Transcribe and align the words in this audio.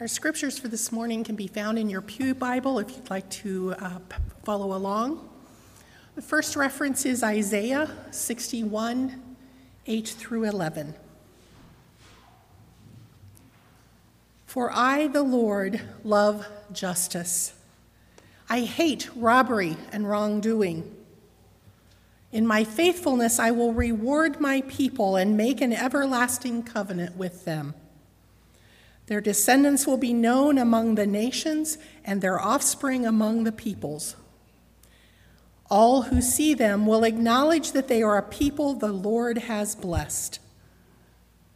Our 0.00 0.08
scriptures 0.08 0.58
for 0.58 0.66
this 0.66 0.90
morning 0.90 1.22
can 1.22 1.36
be 1.36 1.46
found 1.46 1.78
in 1.78 1.88
your 1.88 2.02
Pew 2.02 2.34
Bible 2.34 2.80
if 2.80 2.90
you'd 2.90 3.10
like 3.10 3.30
to 3.30 3.76
uh, 3.78 4.00
follow 4.42 4.76
along. 4.76 5.28
The 6.16 6.22
first 6.22 6.56
reference 6.56 7.06
is 7.06 7.22
Isaiah 7.22 7.88
61, 8.10 9.36
8 9.86 10.08
through 10.08 10.44
11. 10.44 10.96
For 14.46 14.72
I, 14.72 15.06
the 15.06 15.22
Lord, 15.22 15.80
love 16.02 16.44
justice. 16.72 17.54
I 18.50 18.62
hate 18.62 19.08
robbery 19.14 19.76
and 19.92 20.10
wrongdoing. 20.10 20.92
In 22.32 22.48
my 22.48 22.64
faithfulness, 22.64 23.38
I 23.38 23.52
will 23.52 23.72
reward 23.72 24.40
my 24.40 24.62
people 24.62 25.14
and 25.14 25.36
make 25.36 25.60
an 25.60 25.72
everlasting 25.72 26.64
covenant 26.64 27.16
with 27.16 27.44
them. 27.44 27.74
Their 29.06 29.20
descendants 29.20 29.86
will 29.86 29.98
be 29.98 30.14
known 30.14 30.56
among 30.56 30.94
the 30.94 31.06
nations, 31.06 31.78
and 32.04 32.20
their 32.20 32.40
offspring 32.40 33.04
among 33.04 33.44
the 33.44 33.52
peoples. 33.52 34.16
All 35.70 36.02
who 36.02 36.20
see 36.20 36.54
them 36.54 36.86
will 36.86 37.04
acknowledge 37.04 37.72
that 37.72 37.88
they 37.88 38.02
are 38.02 38.16
a 38.16 38.22
people 38.22 38.74
the 38.74 38.92
Lord 38.92 39.38
has 39.38 39.74
blessed. 39.74 40.38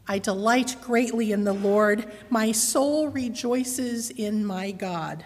I 0.07 0.19
delight 0.19 0.77
greatly 0.81 1.33
in 1.33 1.45
the 1.45 1.53
Lord. 1.53 2.11
My 2.31 2.51
soul 2.53 3.09
rejoices 3.09 4.11
in 4.11 4.45
my 4.45 4.71
God. 4.71 5.25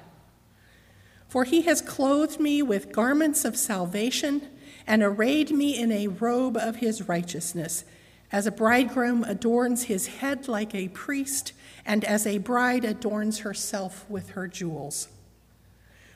For 1.28 1.44
he 1.44 1.62
has 1.62 1.80
clothed 1.80 2.41
me 2.41 2.62
with 2.62 2.92
garments 2.92 3.44
of 3.44 3.56
salvation 3.56 4.48
and 4.86 5.02
arrayed 5.02 5.50
me 5.50 5.78
in 5.78 5.92
a 5.92 6.08
robe 6.08 6.56
of 6.56 6.77
his 6.77 7.08
righteousness, 7.08 7.84
as 8.32 8.46
a 8.46 8.50
bridegroom 8.50 9.22
adorns 9.24 9.84
his 9.84 10.06
head 10.06 10.48
like 10.48 10.74
a 10.74 10.88
priest, 10.88 11.52
and 11.84 12.02
as 12.04 12.27
a 12.27 12.38
bride 12.38 12.84
adorns 12.84 13.41
herself 13.41 14.08
with 14.08 14.30
her 14.30 14.48
jewels. 14.48 15.08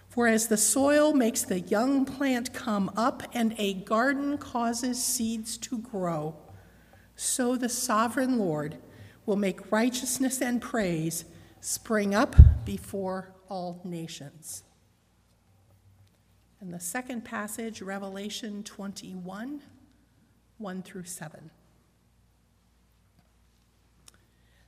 For 0.08 0.26
as 0.26 0.48
the 0.48 0.56
soil 0.56 1.12
makes 1.12 1.42
the 1.42 1.60
young 1.60 2.06
plant 2.06 2.54
come 2.54 2.90
up 2.96 3.22
and 3.34 3.54
a 3.58 3.74
garden 3.74 4.38
causes 4.38 5.02
seeds 5.02 5.58
to 5.58 5.76
grow, 5.76 6.34
so 7.16 7.54
the 7.54 7.68
sovereign 7.68 8.38
Lord 8.38 8.78
will 9.26 9.36
make 9.36 9.70
righteousness 9.70 10.40
and 10.40 10.62
praise 10.62 11.26
spring 11.60 12.14
up 12.14 12.34
before 12.64 13.34
all 13.50 13.82
nations. 13.84 14.62
And 16.60 16.72
the 16.72 16.80
second 16.80 17.26
passage, 17.26 17.82
Revelation 17.82 18.62
21 18.62 19.60
1 20.58 20.82
through 20.82 21.04
7. 21.04 21.50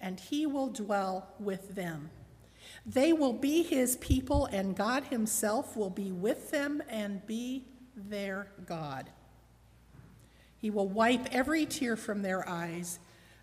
and 0.00 0.18
he 0.18 0.46
will 0.46 0.68
dwell 0.68 1.28
with 1.38 1.74
them. 1.74 2.10
They 2.86 3.12
will 3.12 3.32
be 3.32 3.62
his 3.62 3.96
people, 3.96 4.46
and 4.46 4.76
God 4.76 5.04
himself 5.04 5.76
will 5.76 5.90
be 5.90 6.12
with 6.12 6.50
them 6.50 6.82
and 6.88 7.26
be 7.26 7.64
their 7.96 8.48
God. 8.66 9.10
He 10.56 10.70
will 10.70 10.88
wipe 10.88 11.32
every 11.32 11.66
tear 11.66 11.96
from 11.96 12.22
their 12.22 12.48
eyes. 12.48 12.98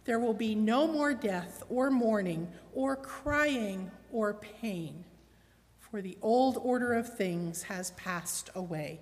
There 0.05 0.19
will 0.19 0.33
be 0.33 0.53
no 0.53 0.87
more 0.87 1.13
death 1.13 1.63
or 1.69 1.89
mourning 1.89 2.47
or 2.73 2.95
crying 2.95 3.89
or 4.11 4.33
pain, 4.33 5.05
for 5.79 6.01
the 6.01 6.17
old 6.21 6.57
order 6.61 6.93
of 6.93 7.17
things 7.17 7.63
has 7.63 7.91
passed 7.91 8.49
away. 8.53 8.99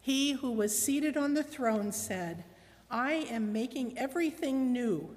He 0.00 0.32
who 0.32 0.52
was 0.52 0.78
seated 0.78 1.16
on 1.16 1.34
the 1.34 1.42
throne 1.42 1.92
said, 1.92 2.44
I 2.90 3.12
am 3.12 3.52
making 3.52 3.98
everything 3.98 4.72
new. 4.72 5.16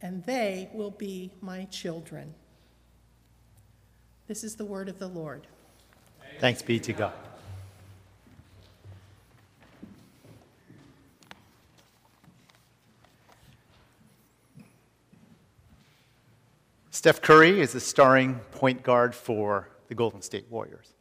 and 0.00 0.24
they 0.24 0.68
will 0.72 0.90
be 0.90 1.30
my 1.40 1.64
children. 1.66 2.34
This 4.26 4.44
is 4.44 4.56
the 4.56 4.64
word 4.64 4.88
of 4.88 4.98
the 4.98 5.08
Lord. 5.08 5.46
Thanks 6.38 6.62
be 6.62 6.78
to 6.80 6.92
God. 6.92 7.14
Steph 16.90 17.22
Curry 17.22 17.60
is 17.60 17.72
the 17.72 17.80
starring 17.80 18.40
point 18.50 18.82
guard 18.82 19.14
for 19.14 19.68
the 19.86 19.94
Golden 19.94 20.20
State 20.20 20.46
Warriors. 20.50 20.94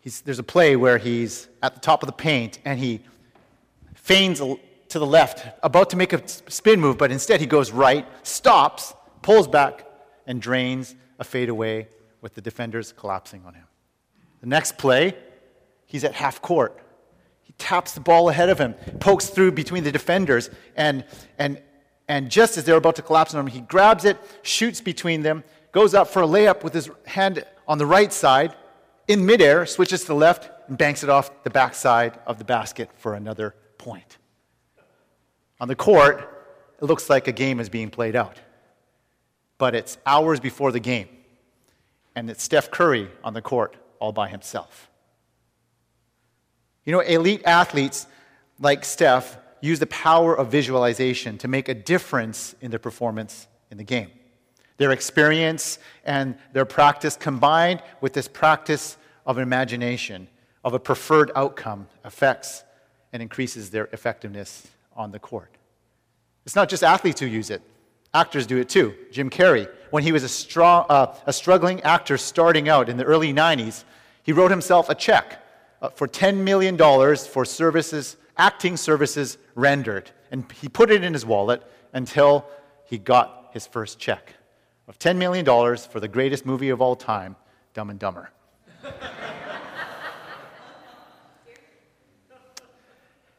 He's, 0.00 0.22
there's 0.22 0.38
a 0.38 0.42
play 0.42 0.74
where 0.74 0.98
he's 0.98 1.48
at 1.62 1.74
the 1.74 1.80
top 1.80 2.02
of 2.02 2.06
the 2.06 2.14
paint 2.14 2.58
and 2.64 2.78
he 2.78 3.02
feigns 3.94 4.40
to 4.96 5.00
the 5.00 5.06
left, 5.06 5.46
about 5.62 5.90
to 5.90 5.96
make 5.96 6.14
a 6.14 6.26
spin 6.26 6.80
move, 6.80 6.96
but 6.96 7.12
instead 7.12 7.38
he 7.38 7.46
goes 7.46 7.70
right, 7.70 8.06
stops, 8.26 8.94
pulls 9.20 9.46
back, 9.46 9.86
and 10.26 10.40
drains 10.40 10.94
a 11.18 11.24
fadeaway 11.24 11.86
with 12.22 12.34
the 12.34 12.40
defenders 12.40 12.92
collapsing 12.92 13.44
on 13.44 13.52
him. 13.52 13.66
The 14.40 14.46
next 14.46 14.78
play, 14.78 15.14
he's 15.84 16.02
at 16.02 16.14
half 16.14 16.40
court. 16.40 16.80
He 17.42 17.52
taps 17.58 17.92
the 17.92 18.00
ball 18.00 18.30
ahead 18.30 18.48
of 18.48 18.58
him, 18.58 18.72
pokes 18.98 19.26
through 19.26 19.52
between 19.52 19.84
the 19.84 19.92
defenders, 19.92 20.48
and, 20.76 21.04
and 21.38 21.60
and 22.08 22.30
just 22.30 22.56
as 22.56 22.64
they're 22.64 22.76
about 22.76 22.96
to 22.96 23.02
collapse 23.02 23.34
on 23.34 23.40
him, 23.40 23.48
he 23.48 23.60
grabs 23.60 24.04
it, 24.04 24.16
shoots 24.42 24.80
between 24.80 25.22
them, 25.22 25.44
goes 25.72 25.92
up 25.92 26.08
for 26.08 26.22
a 26.22 26.26
layup 26.26 26.62
with 26.62 26.72
his 26.72 26.88
hand 27.04 27.44
on 27.68 27.76
the 27.78 27.86
right 27.86 28.12
side, 28.12 28.54
in 29.08 29.26
midair, 29.26 29.66
switches 29.66 30.02
to 30.02 30.06
the 30.06 30.14
left, 30.14 30.48
and 30.68 30.78
banks 30.78 31.02
it 31.02 31.10
off 31.10 31.42
the 31.42 31.50
backside 31.50 32.18
of 32.26 32.38
the 32.38 32.44
basket 32.44 32.90
for 32.96 33.14
another 33.14 33.56
point. 33.76 34.18
On 35.60 35.68
the 35.68 35.76
court, 35.76 36.36
it 36.80 36.84
looks 36.84 37.08
like 37.08 37.28
a 37.28 37.32
game 37.32 37.60
is 37.60 37.68
being 37.68 37.90
played 37.90 38.16
out. 38.16 38.40
But 39.58 39.74
it's 39.74 39.96
hours 40.04 40.38
before 40.38 40.70
the 40.70 40.80
game, 40.80 41.08
and 42.14 42.28
it's 42.28 42.42
Steph 42.42 42.70
Curry 42.70 43.08
on 43.24 43.32
the 43.32 43.40
court 43.40 43.76
all 43.98 44.12
by 44.12 44.28
himself. 44.28 44.90
You 46.84 46.92
know, 46.92 47.00
elite 47.00 47.42
athletes 47.44 48.06
like 48.60 48.84
Steph 48.84 49.38
use 49.60 49.78
the 49.78 49.86
power 49.86 50.36
of 50.36 50.50
visualization 50.50 51.38
to 51.38 51.48
make 51.48 51.68
a 51.68 51.74
difference 51.74 52.54
in 52.60 52.70
their 52.70 52.78
performance 52.78 53.48
in 53.70 53.78
the 53.78 53.84
game. 53.84 54.10
Their 54.76 54.92
experience 54.92 55.78
and 56.04 56.36
their 56.52 56.66
practice 56.66 57.16
combined 57.16 57.82
with 58.02 58.12
this 58.12 58.28
practice 58.28 58.98
of 59.24 59.38
imagination, 59.38 60.28
of 60.62 60.74
a 60.74 60.78
preferred 60.78 61.32
outcome, 61.34 61.88
affects 62.04 62.62
and 63.12 63.22
increases 63.22 63.70
their 63.70 63.86
effectiveness 63.92 64.66
on 64.96 65.12
the 65.12 65.18
court. 65.18 65.50
It's 66.44 66.56
not 66.56 66.68
just 66.68 66.82
athletes 66.82 67.20
who 67.20 67.26
use 67.26 67.50
it, 67.50 67.62
actors 68.14 68.46
do 68.46 68.56
it 68.56 68.68
too. 68.68 68.94
Jim 69.12 69.30
Carrey, 69.30 69.68
when 69.90 70.02
he 70.02 70.12
was 70.12 70.24
a, 70.24 70.28
strong, 70.28 70.86
uh, 70.88 71.14
a 71.26 71.32
struggling 71.32 71.80
actor 71.82 72.16
starting 72.16 72.68
out 72.68 72.88
in 72.88 72.96
the 72.96 73.04
early 73.04 73.32
90s, 73.32 73.84
he 74.22 74.32
wrote 74.32 74.50
himself 74.50 74.88
a 74.88 74.94
check 74.94 75.42
uh, 75.82 75.90
for 75.90 76.08
$10 76.08 76.38
million 76.38 76.76
for 77.16 77.44
services 77.44 78.16
acting 78.36 78.76
services 78.76 79.38
rendered. 79.54 80.10
And 80.30 80.50
he 80.52 80.68
put 80.68 80.90
it 80.90 81.02
in 81.02 81.12
his 81.12 81.24
wallet 81.24 81.62
until 81.92 82.46
he 82.84 82.98
got 82.98 83.50
his 83.52 83.66
first 83.66 83.98
check 83.98 84.34
of 84.88 84.98
$10 84.98 85.16
million 85.16 85.44
for 85.44 86.00
the 86.00 86.08
greatest 86.08 86.46
movie 86.46 86.68
of 86.68 86.80
all 86.80 86.96
time, 86.96 87.36
Dumb 87.74 87.90
and 87.90 87.98
Dumber. 87.98 88.30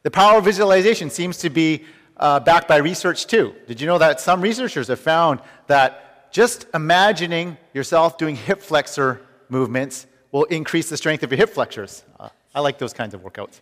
The 0.08 0.12
power 0.12 0.38
of 0.38 0.46
visualization 0.46 1.10
seems 1.10 1.38
to 1.38 1.50
be 1.50 1.84
uh, 2.16 2.40
backed 2.40 2.66
by 2.66 2.78
research 2.78 3.28
too. 3.28 3.54
Did 3.68 3.82
you 3.82 3.88
know 3.88 3.98
that 3.98 4.22
some 4.22 4.40
researchers 4.40 4.88
have 4.88 5.02
found 5.02 5.42
that 5.68 6.32
just 6.32 6.66
imagining 6.74 7.58
yourself 7.74 8.18
doing 8.18 8.38
hip 8.38 8.62
flexor 8.62 9.20
movements 9.50 10.08
will 10.32 10.46
increase 10.46 10.90
the 10.90 10.96
strength 10.96 11.24
of 11.24 11.32
your 11.32 11.38
hip 11.38 11.50
flexors. 11.50 12.06
Uh, 12.18 12.30
I 12.56 12.62
like 12.62 12.78
those 12.78 12.94
kinds 12.94 13.16
of 13.16 13.22
workouts. 13.22 13.60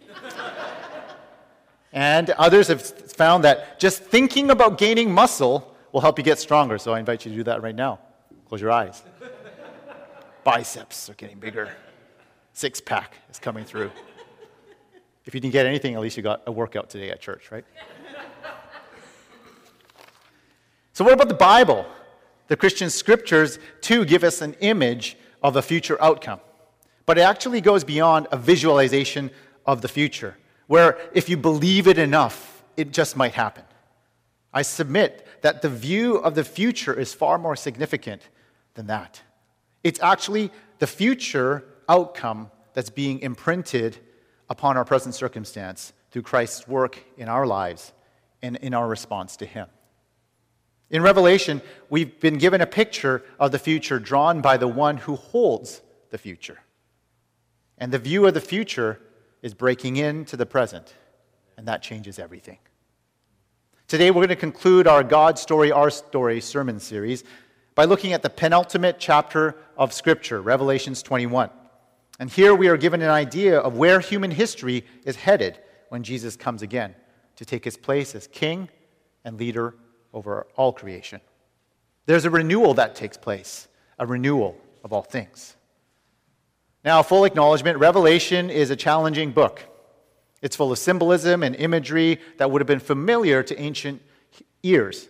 and 1.94 2.30
others 2.30 2.68
have 2.68 2.84
found 2.84 3.44
that 3.44 3.80
just 3.80 4.04
thinking 4.04 4.52
about 4.52 4.78
gaining 4.78 5.12
muscle 5.12 5.76
will 5.94 6.02
help 6.02 6.20
you 6.20 6.24
get 6.24 6.38
stronger. 6.38 6.78
So 6.78 6.94
I 6.94 7.00
invite 7.00 7.26
you 7.26 7.32
to 7.32 7.38
do 7.38 7.44
that 7.46 7.64
right 7.64 7.74
now. 7.74 7.98
Close 8.50 8.62
your 8.62 8.72
eyes. 8.72 9.02
Biceps 10.44 11.10
are 11.10 11.16
getting 11.16 11.40
bigger. 11.40 11.72
Six 12.54 12.80
pack 12.82 13.16
is 13.32 13.40
coming 13.40 13.66
through. 13.66 13.90
If 15.26 15.34
you 15.34 15.40
didn't 15.40 15.54
get 15.54 15.66
anything, 15.66 15.96
at 15.96 16.02
least 16.02 16.18
you 16.18 16.24
got 16.24 16.44
a 16.46 16.52
workout 16.52 16.90
today 16.90 17.10
at 17.10 17.20
church, 17.20 17.52
right? 17.52 17.66
so, 20.94 21.04
what 21.04 21.14
about 21.14 21.30
the 21.30 21.34
Bible? 21.34 21.86
The 22.48 22.56
Christian 22.56 22.92
scriptures, 22.92 23.58
too, 23.82 24.06
give 24.06 24.24
us 24.24 24.42
an 24.42 24.54
image 24.60 25.18
of 25.42 25.56
a 25.56 25.62
future 25.62 26.00
outcome. 26.02 26.40
But 27.08 27.18
it 27.18 27.22
actually 27.22 27.62
goes 27.62 27.84
beyond 27.84 28.28
a 28.32 28.38
visualization 28.38 29.32
of 29.66 29.82
the 29.82 29.88
future, 29.88 30.38
where 30.68 30.98
if 31.14 31.28
you 31.28 31.38
believe 31.38 31.88
it 31.88 31.98
enough, 31.98 32.64
it 32.78 32.92
just 32.92 33.18
might 33.18 33.34
happen. 33.34 33.64
I 34.54 34.62
submit 34.62 35.28
that 35.42 35.62
the 35.62 35.70
view 35.70 36.18
of 36.18 36.36
the 36.36 36.44
future 36.44 36.94
is 36.94 37.14
far 37.14 37.38
more 37.38 37.56
significant 37.56 38.22
than 38.76 38.88
that. 38.88 39.22
It's 39.84 40.00
actually 40.02 40.52
the 40.80 40.88
future 40.88 41.64
outcome 41.90 42.52
that's 42.74 42.90
being 42.90 43.20
imprinted 43.20 43.98
upon 44.50 44.78
our 44.78 44.86
present 44.86 45.16
circumstance 45.16 45.94
through 46.12 46.22
Christ's 46.22 46.68
work 46.68 47.04
in 47.18 47.28
our 47.28 47.46
lives 47.46 47.94
and 48.42 48.56
in 48.58 48.74
our 48.74 48.88
response 48.88 49.38
to 49.38 49.46
Him. 49.46 49.68
In 50.90 51.02
Revelation, 51.02 51.62
we've 51.90 52.20
been 52.20 52.38
given 52.38 52.62
a 52.62 52.68
picture 52.68 53.24
of 53.40 53.52
the 53.52 53.60
future 53.60 54.00
drawn 54.00 54.42
by 54.42 54.58
the 54.58 54.68
one 54.68 54.98
who 54.98 55.16
holds 55.16 55.82
the 56.12 56.18
future. 56.18 56.60
And 57.78 57.92
the 57.92 58.00
view 58.00 58.26
of 58.26 58.34
the 58.34 58.42
future 58.42 59.02
is 59.42 59.54
breaking 59.54 59.98
into 59.98 60.38
the 60.38 60.46
present, 60.46 60.94
and 61.58 61.68
that 61.68 61.82
changes 61.82 62.20
everything. 62.20 62.60
Today, 63.88 64.10
we're 64.10 64.22
going 64.22 64.30
to 64.30 64.36
conclude 64.36 64.88
our 64.88 65.04
God 65.04 65.38
Story, 65.38 65.72
Our 65.72 65.90
Story 65.90 66.40
sermon 66.40 66.80
series 66.80 67.24
by 67.76 67.86
looking 67.86 68.14
at 68.14 68.22
the 68.22 68.30
penultimate 68.30 68.98
chapter 69.00 69.56
of 69.78 69.92
Scripture, 69.92 70.42
Revelations 70.42 71.04
21. 71.04 71.50
And 72.20 72.30
here 72.30 72.56
we 72.56 72.70
are 72.70 72.78
given 72.78 73.02
an 73.02 73.10
idea 73.10 73.60
of 73.60 73.78
where 73.78 74.00
human 74.00 74.32
history 74.32 74.86
is 75.04 75.16
headed 75.16 75.60
when 75.90 76.04
Jesus 76.04 76.36
comes 76.36 76.62
again 76.62 76.96
to 77.36 77.46
take 77.46 77.66
his 77.66 77.76
place 77.76 78.16
as 78.16 78.28
king 78.28 78.70
and 79.26 79.38
leader 79.38 79.76
over 80.14 80.48
all 80.56 80.72
creation. 80.72 81.20
There's 82.06 82.26
a 82.26 82.30
renewal 82.30 82.74
that 82.76 82.96
takes 82.96 83.18
place, 83.18 83.68
a 84.00 84.06
renewal 84.06 84.58
of 84.84 84.94
all 84.94 85.02
things. 85.02 85.56
Now, 86.86 87.02
full 87.02 87.26
acknowledgement 87.26 87.80
Revelation 87.80 88.50
is 88.50 88.70
a 88.70 88.76
challenging 88.76 89.32
book. 89.32 89.64
It's 90.42 90.56
full 90.56 90.72
of 90.72 90.78
symbolism 90.78 91.42
and 91.42 91.56
imagery 91.56 92.22
that 92.38 92.52
would 92.52 92.62
have 92.62 92.68
been 92.68 92.80
familiar 92.80 93.42
to 93.42 93.60
ancient 93.60 94.02
ears, 94.62 95.10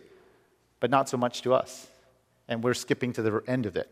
but 0.80 0.90
not 0.90 1.10
so 1.10 1.18
much 1.18 1.42
to 1.42 1.54
us. 1.54 1.88
And 2.48 2.63
we're 2.63 2.74
skipping 2.74 3.12
to 3.13 3.22
the 3.22 3.44
end 3.48 3.66
of 3.66 3.75
it. 3.75 3.90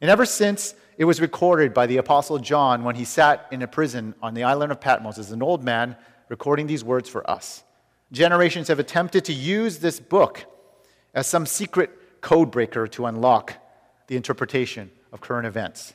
And 0.00 0.10
ever 0.10 0.26
since 0.26 0.74
it 0.96 1.04
was 1.04 1.20
recorded 1.20 1.74
by 1.74 1.86
the 1.86 1.96
Apostle 1.96 2.38
John 2.38 2.84
when 2.84 2.96
he 2.96 3.04
sat 3.04 3.46
in 3.50 3.62
a 3.62 3.68
prison 3.68 4.14
on 4.22 4.34
the 4.34 4.44
island 4.44 4.72
of 4.72 4.80
Patmos 4.80 5.18
as 5.18 5.32
an 5.32 5.42
old 5.42 5.64
man, 5.64 5.96
recording 6.28 6.66
these 6.66 6.84
words 6.84 7.08
for 7.08 7.28
us, 7.28 7.62
generations 8.12 8.68
have 8.68 8.78
attempted 8.78 9.24
to 9.26 9.32
use 9.32 9.78
this 9.78 9.98
book 10.00 10.44
as 11.14 11.26
some 11.26 11.46
secret 11.46 12.20
code 12.20 12.50
breaker 12.50 12.86
to 12.88 13.06
unlock 13.06 13.54
the 14.06 14.16
interpretation 14.16 14.90
of 15.12 15.20
current 15.20 15.46
events. 15.46 15.94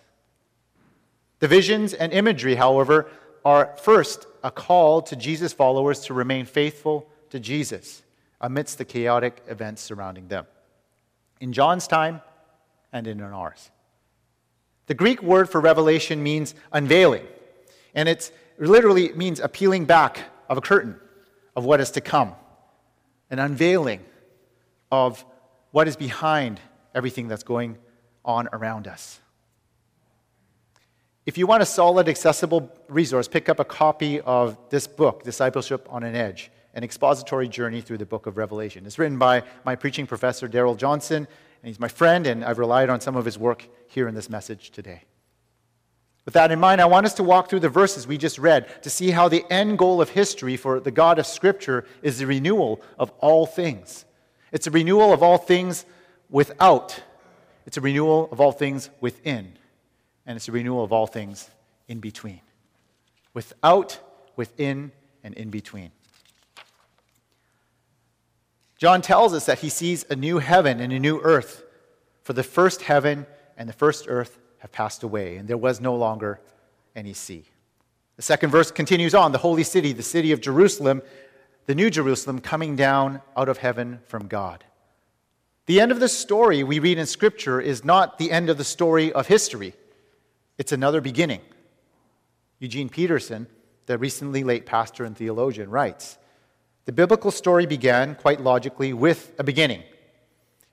The 1.40 1.48
visions 1.48 1.94
and 1.94 2.14
imagery, 2.14 2.56
however, 2.56 3.10
are 3.46 3.76
first 3.82 4.28
a 4.44 4.52
call 4.52 5.02
to 5.04 5.16
Jesus' 5.16 5.54
followers 5.54 6.02
to 6.02 6.14
remain 6.14 6.46
faithful 6.46 7.10
to 7.30 7.40
Jesus 7.40 8.04
amidst 8.40 8.78
the 8.78 8.86
chaotic 8.86 9.42
events 9.48 9.82
surrounding 9.82 10.28
them. 10.28 10.46
In 11.40 11.54
John's 11.54 11.88
time 11.88 12.22
and 12.92 13.08
in 13.08 13.22
ours. 13.22 13.72
The 14.88 14.94
Greek 14.94 15.24
word 15.24 15.50
for 15.50 15.62
revelation 15.62 16.22
means 16.22 16.56
unveiling, 16.72 17.26
and 17.96 18.10
it 18.10 18.32
literally 18.58 19.14
means 19.14 19.40
a 19.40 19.48
peeling 19.48 19.86
back 19.86 20.20
of 20.50 20.58
a 20.58 20.62
curtain 20.62 21.00
of 21.56 21.66
what 21.66 21.80
is 21.80 21.92
to 21.92 22.02
come, 22.02 22.34
an 23.30 23.40
unveiling 23.40 24.02
of 24.92 25.24
what 25.72 25.88
is 25.88 25.96
behind 25.96 26.60
everything 26.94 27.28
that's 27.28 27.44
going 27.44 27.78
on 28.26 28.48
around 28.54 28.88
us. 28.88 29.20
If 31.26 31.38
you 31.38 31.48
want 31.48 31.64
a 31.64 31.66
solid, 31.66 32.10
accessible 32.10 32.70
resource, 32.90 33.30
pick 33.30 33.48
up 33.48 33.60
a 33.60 33.66
copy 33.66 34.20
of 34.22 34.58
this 34.70 34.88
book, 34.88 35.24
Discipleship 35.24 35.88
on 35.90 36.04
an 36.04 36.16
Edge, 36.16 36.52
an 36.74 36.84
expository 36.84 37.48
journey 37.48 37.80
through 37.80 38.00
the 38.00 38.06
book 38.06 38.28
of 38.28 38.36
Revelation. 38.36 38.86
It's 38.86 39.00
written 39.00 39.18
by 39.18 39.44
my 39.64 39.76
preaching 39.76 40.06
professor, 40.06 40.50
Darrell 40.50 40.76
Johnson, 40.76 41.28
and 41.64 41.70
he's 41.70 41.80
my 41.80 41.88
friend, 41.88 42.28
and 42.28 42.44
I've 42.44 42.60
relied 42.60 42.90
on 42.90 43.00
some 43.00 43.16
of 43.16 43.24
his 43.24 43.40
work 43.40 43.68
here 43.88 44.10
in 44.10 44.16
this 44.16 44.30
message 44.30 44.72
today. 44.72 45.04
With 46.26 46.34
that 46.34 46.52
in 46.52 46.60
mind, 46.60 46.82
I 46.82 46.86
want 46.86 47.06
us 47.06 47.14
to 47.16 47.24
walk 47.24 47.50
through 47.50 47.62
the 47.62 47.70
verses 47.70 48.06
we 48.06 48.18
just 48.18 48.38
read 48.38 48.84
to 48.84 48.90
see 48.90 49.12
how 49.12 49.30
the 49.30 49.46
end 49.50 49.78
goal 49.78 50.02
of 50.02 50.10
history 50.10 50.58
for 50.58 50.82
the 50.82 50.92
God 50.92 51.20
of 51.20 51.26
Scripture 51.26 51.86
is 52.02 52.20
the 52.20 52.28
renewal 52.28 52.82
of 53.00 53.12
all 53.20 53.46
things. 53.46 54.04
It's 54.52 54.68
a 54.68 54.72
renewal 54.72 55.14
of 55.14 55.24
all 55.24 55.38
things 55.38 55.86
without, 56.30 57.02
it's 57.66 57.78
a 57.78 57.82
renewal 57.82 58.28
of 58.32 58.42
all 58.42 58.52
things 58.52 58.90
within, 59.00 59.58
and 60.26 60.36
it's 60.36 60.50
a 60.50 60.52
renewal 60.52 60.84
of 60.84 60.92
all 60.92 61.08
things 61.08 61.50
in 61.88 62.02
between. 62.02 62.42
Without, 63.34 64.00
within, 64.36 64.92
and 65.24 65.34
in 65.36 65.50
between. 65.50 65.92
John 68.84 69.02
tells 69.02 69.34
us 69.34 69.46
that 69.46 69.60
he 69.60 69.70
sees 69.70 70.06
a 70.10 70.16
new 70.18 70.40
heaven 70.40 70.82
and 70.82 70.92
a 70.92 71.00
new 71.00 71.22
earth, 71.22 71.64
for 72.22 72.34
the 72.34 72.44
first 72.44 72.82
heaven 72.82 73.26
and 73.56 73.70
the 73.70 73.72
first 73.72 74.08
earth 74.10 74.38
have 74.58 74.74
passed 74.74 75.04
away, 75.04 75.38
and 75.38 75.48
there 75.48 75.56
was 75.56 75.80
no 75.80 75.96
longer 75.96 76.42
any 76.94 77.14
sea. 77.14 77.46
The 78.18 78.22
second 78.24 78.50
verse 78.50 78.72
continues 78.72 79.16
on 79.16 79.32
the 79.32 79.38
holy 79.38 79.64
city, 79.64 79.94
the 79.94 80.04
city 80.04 80.34
of 80.34 80.42
Jerusalem, 80.42 81.02
the 81.66 81.76
new 81.76 81.90
Jerusalem 81.90 82.42
coming 82.42 82.76
down 82.76 83.22
out 83.38 83.48
of 83.48 83.60
heaven 83.60 84.02
from 84.06 84.28
God. 84.28 84.66
The 85.66 85.80
end 85.80 85.94
of 85.94 86.02
the 86.02 86.10
story 86.10 86.62
we 86.62 86.80
read 86.80 86.98
in 86.98 87.06
Scripture 87.06 87.62
is 87.62 87.86
not 87.86 88.18
the 88.18 88.32
end 88.32 88.50
of 88.50 88.58
the 88.58 88.66
story 88.66 89.14
of 89.14 89.28
history, 89.28 89.76
it's 90.58 90.74
another 90.74 91.00
beginning. 91.00 91.40
Eugene 92.60 92.90
Peterson, 92.90 93.48
the 93.86 93.98
recently 93.98 94.44
late 94.44 94.66
pastor 94.66 95.06
and 95.06 95.16
theologian, 95.16 95.70
writes 95.70 96.18
The 96.86 96.92
biblical 96.92 97.32
story 97.32 97.66
began, 97.66 98.16
quite 98.16 98.42
logically, 98.42 98.94
with 98.94 99.34
a 99.40 99.44
beginning, 99.44 99.84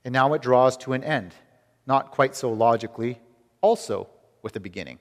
and 0.05 0.13
now 0.13 0.33
it 0.35 0.43
draws 0.43 0.77
to 0.79 0.93
an 0.93 1.05
end 1.05 1.35
not 1.91 2.13
quite 2.13 2.37
so 2.37 2.53
logically, 2.53 3.19
also 3.61 4.09
with 4.43 4.55
a 4.55 4.61
beginning. 4.61 4.99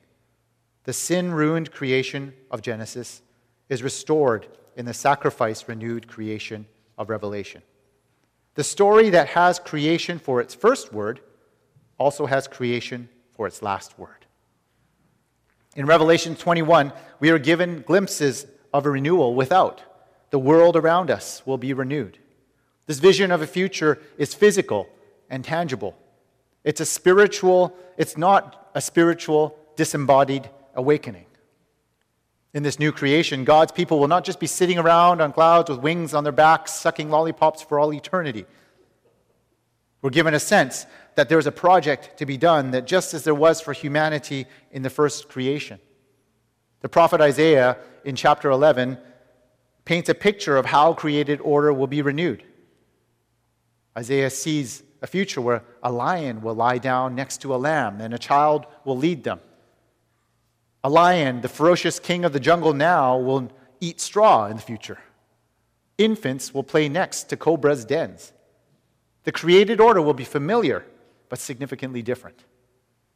The 0.84 0.92
sin 0.92 1.32
ruined 1.32 1.70
creation 1.70 2.34
of 2.50 2.62
Genesis 2.62 3.22
is 3.68 3.82
restored 3.82 4.48
in 4.76 4.86
the 4.86 4.92
sacrifice 4.92 5.68
renewed 5.68 6.08
creation 6.08 6.66
of 6.98 7.08
Revelation. 7.08 7.62
The 8.56 8.64
story 8.64 9.10
that 9.10 9.28
has 9.28 9.60
creation 9.60 10.18
for 10.18 10.40
its 10.40 10.52
first 10.52 10.92
word 10.92 11.20
also 11.96 12.26
has 12.26 12.48
creation 12.48 13.08
for 13.30 13.46
its 13.46 13.62
last 13.62 13.96
word. 13.96 14.26
In 15.76 15.86
Revelation 15.86 16.34
21, 16.34 16.92
we 17.20 17.30
are 17.30 17.38
given 17.38 17.82
glimpses 17.82 18.46
of 18.72 18.84
a 18.84 18.90
renewal 18.90 19.36
without. 19.36 19.80
The 20.30 20.38
world 20.38 20.76
around 20.76 21.10
us 21.10 21.42
will 21.44 21.58
be 21.58 21.72
renewed. 21.72 22.18
This 22.86 22.98
vision 22.98 23.30
of 23.30 23.42
a 23.42 23.46
future 23.46 23.98
is 24.16 24.34
physical 24.34 24.88
and 25.28 25.44
tangible. 25.44 25.96
It's 26.64 26.80
a 26.80 26.86
spiritual, 26.86 27.76
it's 27.96 28.16
not 28.16 28.70
a 28.74 28.80
spiritual, 28.80 29.56
disembodied 29.76 30.48
awakening. 30.74 31.26
In 32.52 32.62
this 32.62 32.78
new 32.78 32.90
creation, 32.90 33.44
God's 33.44 33.72
people 33.72 34.00
will 34.00 34.08
not 34.08 34.24
just 34.24 34.40
be 34.40 34.46
sitting 34.46 34.78
around 34.78 35.20
on 35.20 35.32
clouds 35.32 35.70
with 35.70 35.80
wings 35.80 36.14
on 36.14 36.24
their 36.24 36.32
backs, 36.32 36.72
sucking 36.72 37.08
lollipops 37.08 37.62
for 37.62 37.78
all 37.78 37.92
eternity. 37.92 38.44
We're 40.02 40.10
given 40.10 40.34
a 40.34 40.40
sense 40.40 40.86
that 41.14 41.28
there's 41.28 41.46
a 41.46 41.52
project 41.52 42.18
to 42.18 42.26
be 42.26 42.36
done 42.36 42.72
that 42.72 42.86
just 42.86 43.14
as 43.14 43.24
there 43.24 43.34
was 43.34 43.60
for 43.60 43.72
humanity 43.72 44.46
in 44.72 44.82
the 44.82 44.90
first 44.90 45.28
creation. 45.28 45.78
The 46.80 46.88
prophet 46.88 47.20
Isaiah 47.20 47.76
in 48.04 48.16
chapter 48.16 48.50
11 48.50 48.98
paints 49.90 50.08
a 50.08 50.14
picture 50.14 50.56
of 50.56 50.66
how 50.66 50.94
created 50.94 51.40
order 51.40 51.72
will 51.72 51.88
be 51.88 52.00
renewed. 52.00 52.44
Isaiah 53.98 54.30
sees 54.30 54.84
a 55.02 55.06
future 55.08 55.40
where 55.40 55.64
a 55.82 55.90
lion 55.90 56.42
will 56.42 56.54
lie 56.54 56.78
down 56.78 57.16
next 57.16 57.38
to 57.38 57.52
a 57.52 57.56
lamb 57.56 58.00
and 58.00 58.14
a 58.14 58.18
child 58.30 58.66
will 58.84 58.96
lead 58.96 59.24
them. 59.24 59.40
A 60.84 60.88
lion, 60.88 61.40
the 61.40 61.48
ferocious 61.48 61.98
king 61.98 62.24
of 62.24 62.32
the 62.32 62.38
jungle 62.38 62.72
now, 62.72 63.18
will 63.18 63.50
eat 63.80 64.00
straw 64.00 64.46
in 64.46 64.54
the 64.54 64.62
future. 64.62 64.98
Infants 65.98 66.54
will 66.54 66.62
play 66.62 66.88
next 66.88 67.24
to 67.24 67.36
cobras' 67.36 67.84
dens. 67.84 68.32
The 69.24 69.32
created 69.32 69.80
order 69.80 70.00
will 70.00 70.14
be 70.14 70.22
familiar, 70.22 70.86
but 71.28 71.40
significantly 71.40 72.00
different. 72.00 72.38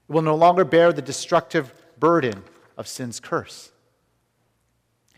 It 0.08 0.12
will 0.12 0.22
no 0.22 0.34
longer 0.34 0.64
bear 0.64 0.92
the 0.92 1.02
destructive 1.02 1.72
burden 2.00 2.42
of 2.76 2.88
sin's 2.88 3.20
curse. 3.20 3.70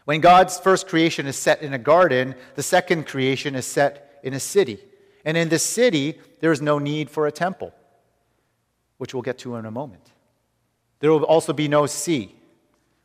When 0.07 0.21
God's 0.21 0.59
first 0.61 0.87
creation 0.87 1.27
is 1.27 1.37
set 1.37 1.63
in 1.63 1.73
a 1.73 1.79
garden, 1.79 2.37
the 2.55 2.63
second 2.63 3.07
creation 3.09 3.57
is 3.57 3.67
set 3.67 4.21
in 4.23 4.35
a 4.35 4.41
city. 4.41 4.79
And 5.25 5.37
in 5.37 5.49
this 5.49 5.65
city, 5.65 6.21
there 6.39 6.53
is 6.53 6.63
no 6.63 6.79
need 6.79 7.11
for 7.11 7.27
a 7.27 7.33
temple, 7.33 7.75
which 8.99 9.13
we'll 9.13 9.25
get 9.25 9.39
to 9.39 9.57
in 9.57 9.67
a 9.67 9.71
moment. 9.73 10.13
There 11.01 11.11
will 11.11 11.25
also 11.25 11.53
be 11.53 11.67
no 11.67 11.87
sea. 11.87 12.37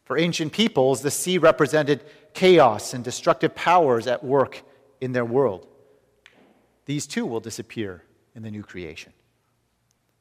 For 0.05 0.15
ancient 0.15 0.53
peoples, 0.53 1.01
the 1.01 1.10
sea 1.10 1.39
represented 1.39 2.03
chaos 2.36 2.93
and 2.93 3.03
destructive 3.03 3.55
powers 3.55 4.05
at 4.05 4.24
work 4.24 4.62
in 5.01 5.12
their 5.12 5.25
world. 5.25 5.67
These 6.86 7.08
too 7.08 7.25
will 7.25 7.39
disappear 7.39 8.03
in 8.36 8.43
the 8.43 8.51
new 8.51 8.62
creation. 8.62 9.12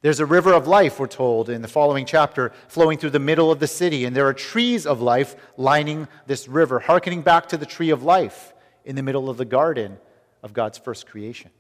There's 0.03 0.21
a 0.21 0.27
river 0.27 0.55
of 0.55 0.67
life, 0.67 0.99
we're 0.99 1.07
told 1.09 1.51
in 1.51 1.61
the 1.61 1.69
following 1.69 2.07
chapter, 2.07 2.53
flowing 2.69 2.97
through 2.97 3.11
the 3.11 3.19
middle 3.19 3.53
of 3.53 3.61
the 3.61 3.67
city, 3.67 4.07
and 4.07 4.17
there 4.17 4.27
are 4.27 4.33
trees 4.33 4.87
of 4.87 5.03
life 5.03 5.37
lining 5.59 6.09
this 6.27 6.49
river, 6.49 6.81
hearkening 6.81 7.21
back 7.21 7.49
to 7.49 7.59
the 7.59 7.67
tree 7.67 7.91
of 7.91 8.03
life 8.03 8.55
in 8.87 8.97
the 8.97 9.03
middle 9.03 9.29
of 9.29 9.37
the 9.37 9.45
garden 9.45 9.99
of 10.43 10.55
God's 10.55 10.79
first 10.79 11.07
creation. 11.07 11.51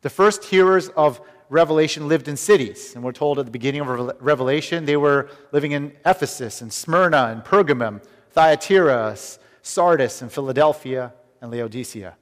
The 0.00 0.08
first 0.08 0.44
hearers 0.44 0.88
of 0.88 1.20
Revelation 1.50 2.08
lived 2.08 2.28
in 2.28 2.36
cities, 2.38 2.94
and 2.94 3.04
we're 3.04 3.12
told 3.12 3.38
at 3.38 3.44
the 3.44 3.50
beginning 3.50 3.82
of 3.82 4.16
Revelation 4.20 4.86
they 4.86 4.96
were 4.96 5.28
living 5.52 5.72
in 5.72 5.92
Ephesus 6.06 6.62
and 6.62 6.72
Smyrna 6.72 7.28
and 7.30 7.44
Pergamum, 7.44 8.02
Thyatira, 8.30 9.14
Sardis 9.60 10.22
and 10.22 10.32
Philadelphia 10.32 11.12
and 11.42 11.50
Laodicea. 11.50 12.16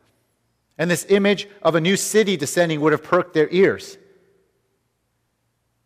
And 0.77 0.91
this 0.91 1.07
image 1.09 1.49
of 1.63 1.77
a 1.77 1.81
new 1.81 1.97
city 1.97 2.37
descending 2.37 2.81
would 2.81 2.91
have 2.91 3.05
perked 3.05 3.35
their 3.35 3.49
ears 3.51 3.99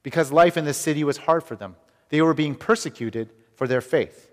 because 0.04 0.30
life 0.30 0.56
in 0.56 0.64
the 0.64 0.74
city 0.74 1.02
was 1.02 1.16
hard 1.16 1.42
for 1.42 1.56
them. 1.56 1.74
They 2.10 2.22
were 2.22 2.34
being 2.34 2.54
persecuted 2.54 3.30
for 3.56 3.66
their 3.66 3.80
faith. 3.80 4.30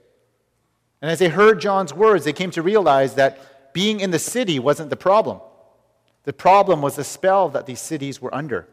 And 1.01 1.09
as 1.09 1.17
they 1.17 1.29
heard 1.29 1.59
John's 1.59 1.93
words, 1.93 2.25
they 2.25 2.33
came 2.33 2.51
to 2.51 2.61
realize 2.61 3.15
that 3.15 3.73
being 3.73 4.01
in 4.01 4.11
the 4.11 4.19
city 4.19 4.59
wasn't 4.59 4.91
the 4.91 4.95
problem. 4.95 5.39
The 6.25 6.33
problem 6.33 6.83
was 6.83 6.97
the 6.97 7.03
spell 7.03 7.49
that 7.49 7.65
these 7.65 7.79
cities 7.79 8.21
were 8.21 8.35
under. 8.35 8.67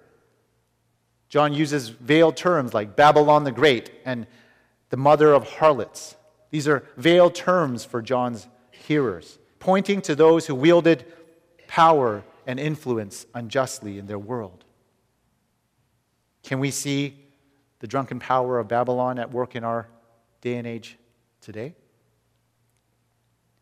John 1.30 1.54
uses 1.54 1.88
veiled 1.88 2.36
terms 2.36 2.74
like 2.74 2.96
Babylon 2.96 3.44
the 3.44 3.52
Great 3.52 3.90
and 4.04 4.26
the 4.90 4.96
mother 4.96 5.32
of 5.32 5.48
harlots. 5.48 6.16
These 6.50 6.66
are 6.66 6.84
veiled 6.96 7.34
terms 7.34 7.84
for 7.84 8.02
John's 8.02 8.48
hearers, 8.70 9.38
pointing 9.60 10.02
to 10.02 10.14
those 10.14 10.46
who 10.46 10.54
wielded 10.54 11.06
power 11.66 12.24
and 12.46 12.58
influence 12.58 13.26
unjustly 13.34 13.98
in 13.98 14.06
their 14.06 14.18
world. 14.18 14.64
Can 16.42 16.60
we 16.60 16.70
see 16.70 17.18
the 17.80 17.86
drunken 17.86 18.18
power 18.18 18.58
of 18.58 18.68
Babylon 18.68 19.18
at 19.18 19.30
work 19.30 19.54
in 19.54 19.64
our 19.64 19.88
day 20.40 20.54
and 20.54 20.66
age 20.66 20.98
today? 21.40 21.74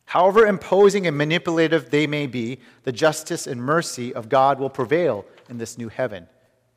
However 0.07 0.47
imposing 0.47 1.07
and 1.07 1.19
manipulative 1.19 1.91
they 1.91 2.07
may 2.07 2.27
be, 2.27 2.61
the 2.85 2.93
justice 2.93 3.47
and 3.47 3.61
mercy 3.61 4.15
of 4.15 4.29
God 4.29 4.59
will 4.59 4.71
prevail 4.71 5.25
in 5.49 5.59
this 5.59 5.77
new 5.77 5.89
heaven 5.89 6.29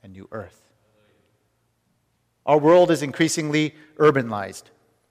and 0.03 0.13
new 0.13 0.27
earth. 0.31 0.69
Our 2.45 2.57
world 2.57 2.89
is 2.89 3.03
increasingly 3.03 3.75
urbanized. 3.97 4.63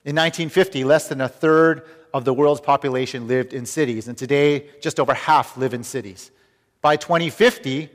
In 0.03 0.15
1950, 0.15 0.83
less 0.83 1.07
than 1.07 1.21
a 1.21 1.29
third 1.29 1.85
of 2.13 2.25
the 2.25 2.33
world's 2.33 2.59
population 2.59 3.27
lived 3.27 3.53
in 3.53 3.65
cities, 3.65 4.07
and 4.07 4.17
today, 4.17 4.69
just 4.81 4.99
over 4.99 5.13
half 5.13 5.55
live 5.55 5.73
in 5.73 5.83
cities. 5.83 6.31
By 6.81 6.97
2050, 6.97 7.89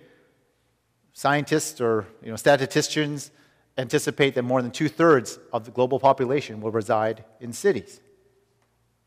Scientists 1.15 1.81
or 1.81 2.07
you 2.23 2.31
know, 2.31 2.37
statisticians 2.37 3.31
anticipate 3.79 4.35
that 4.35 4.43
more 4.43 4.61
than 4.61 4.71
two 4.71 4.89
thirds 4.89 5.39
of 5.53 5.65
the 5.65 5.71
global 5.71 5.99
population 5.99 6.61
will 6.61 6.73
reside 6.73 7.25
in 7.41 7.53
cities. 7.53 8.01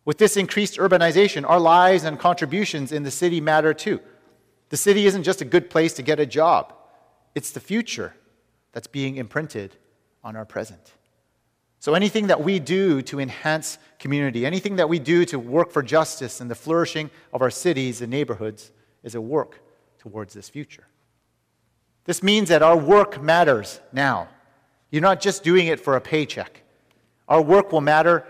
With 0.05 0.17
this 0.17 0.37
increased 0.37 0.77
urbanization, 0.77 1.47
our 1.47 1.59
lives 1.59 2.05
and 2.05 2.17
contributions 2.17 2.93
in 2.93 3.03
the 3.03 3.11
city 3.11 3.41
matter 3.41 3.73
too. 3.73 3.99
The 4.69 4.77
city 4.77 5.05
isn't 5.05 5.23
just 5.23 5.41
a 5.41 5.45
good 5.45 5.69
place 5.69 5.93
to 5.93 6.01
get 6.01 6.19
a 6.19 6.25
job, 6.25 6.73
it's 7.35 7.51
the 7.51 7.59
future 7.59 8.15
that's 8.71 8.87
being 8.87 9.17
imprinted 9.17 9.75
on 10.23 10.35
our 10.35 10.45
present. 10.45 10.93
So, 11.79 11.93
anything 11.93 12.27
that 12.27 12.41
we 12.41 12.59
do 12.59 13.01
to 13.03 13.19
enhance 13.19 13.77
community, 13.99 14.45
anything 14.45 14.77
that 14.77 14.89
we 14.89 14.97
do 14.97 15.25
to 15.25 15.37
work 15.37 15.71
for 15.71 15.83
justice 15.83 16.41
and 16.41 16.49
the 16.49 16.55
flourishing 16.55 17.09
of 17.33 17.41
our 17.41 17.51
cities 17.51 18.01
and 18.01 18.09
neighborhoods 18.09 18.71
is 19.03 19.13
a 19.13 19.21
work 19.21 19.59
towards 19.99 20.33
this 20.33 20.49
future. 20.49 20.85
This 22.07 22.23
means 22.23 22.47
that 22.49 22.63
our 22.63 22.77
work 22.77 23.21
matters 23.21 23.81
now. 23.91 24.29
You're 24.89 25.01
not 25.01 25.19
just 25.19 25.43
doing 25.43 25.67
it 25.67 25.79
for 25.79 25.97
a 25.97 26.01
paycheck. 26.01 26.63
Our 27.27 27.41
work 27.41 27.73
will 27.73 27.81
matter 27.81 28.25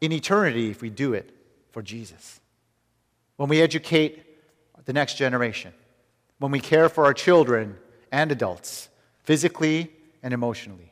in 0.00 0.12
eternity 0.12 0.70
if 0.70 0.80
we 0.80 0.88
do 0.88 1.12
it 1.12 1.30
for 1.70 1.82
Jesus. 1.82 2.40
When 3.36 3.50
we 3.50 3.60
educate 3.60 4.24
the 4.86 4.94
next 4.94 5.16
generation, 5.16 5.74
when 6.38 6.50
we 6.50 6.58
care 6.58 6.88
for 6.88 7.04
our 7.04 7.12
children 7.12 7.76
and 8.10 8.32
adults, 8.32 8.88
physically 9.24 9.92
and 10.22 10.32
emotionally, 10.32 10.90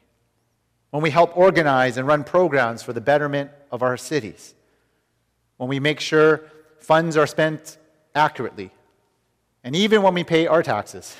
when 0.91 1.03
we 1.03 1.09
help 1.09 1.35
organize 1.39 1.97
and 1.97 2.07
run 2.07 2.23
programs 2.23 2.83
for 2.83 2.93
the 2.93 3.01
betterment 3.01 3.51
of 3.73 3.83
our 3.83 3.97
cities, 3.97 4.55
when 5.57 5.71
we 5.71 5.81
make 5.81 6.01
sure 6.01 6.43
funds 6.79 7.17
are 7.17 7.27
spent 7.27 7.79
accurately, 8.15 8.71
and 9.65 9.75
even 9.75 10.03
when 10.03 10.13
we 10.13 10.23
pay 10.23 10.47
our 10.47 10.63
taxes 10.63 11.17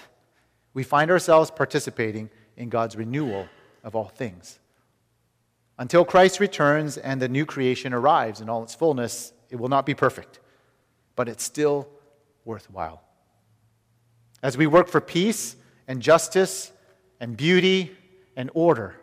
we 0.75 0.83
find 0.83 1.11
ourselves 1.11 1.51
participating 1.51 2.31
in 2.57 2.69
God's 2.69 2.97
renewal 2.97 3.49
of 3.83 3.95
all 3.95 4.09
things. 4.09 4.59
Until 5.79 6.05
Christ 6.05 6.41
returns 6.41 6.99
and 6.99 7.21
the 7.21 7.29
new 7.29 7.47
creation 7.47 7.95
arrives 7.95 8.41
in 8.41 8.49
all 8.49 8.63
its 8.63 8.75
fullness, 8.75 9.33
it 9.49 9.57
will 9.57 9.69
not 9.69 9.87
be 9.87 9.95
perfect, 9.95 10.41
but 11.17 11.29
it's 11.29 11.43
still 11.43 11.89
worthwhile. 12.45 13.03
As 14.43 14.57
we 14.57 14.67
work 14.67 14.89
for 14.89 15.01
peace 15.01 15.57
and 15.89 16.01
justice 16.01 16.73
and 17.19 17.37
beauty 17.37 17.97
and 18.37 18.51
order 18.55 18.95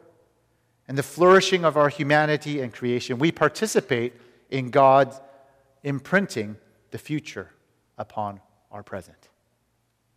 and 0.87 0.97
the 0.97 1.03
flourishing 1.03 1.65
of 1.65 1.77
our 1.77 1.89
humanity 1.89 2.61
and 2.61 2.71
creation, 2.71 3.19
we 3.19 3.31
participate 3.31 4.13
in 4.49 4.69
God 4.69 5.15
imprinting 5.83 6.57
the 6.91 6.97
future 6.97 7.51
upon 7.97 8.39
our 8.71 8.83
present. 8.83 9.29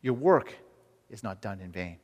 Your 0.03 0.15
work 0.15 0.55
is 1.11 1.23
not 1.23 1.43
done 1.43 1.61
in 1.61 1.73
vain. 1.73 1.97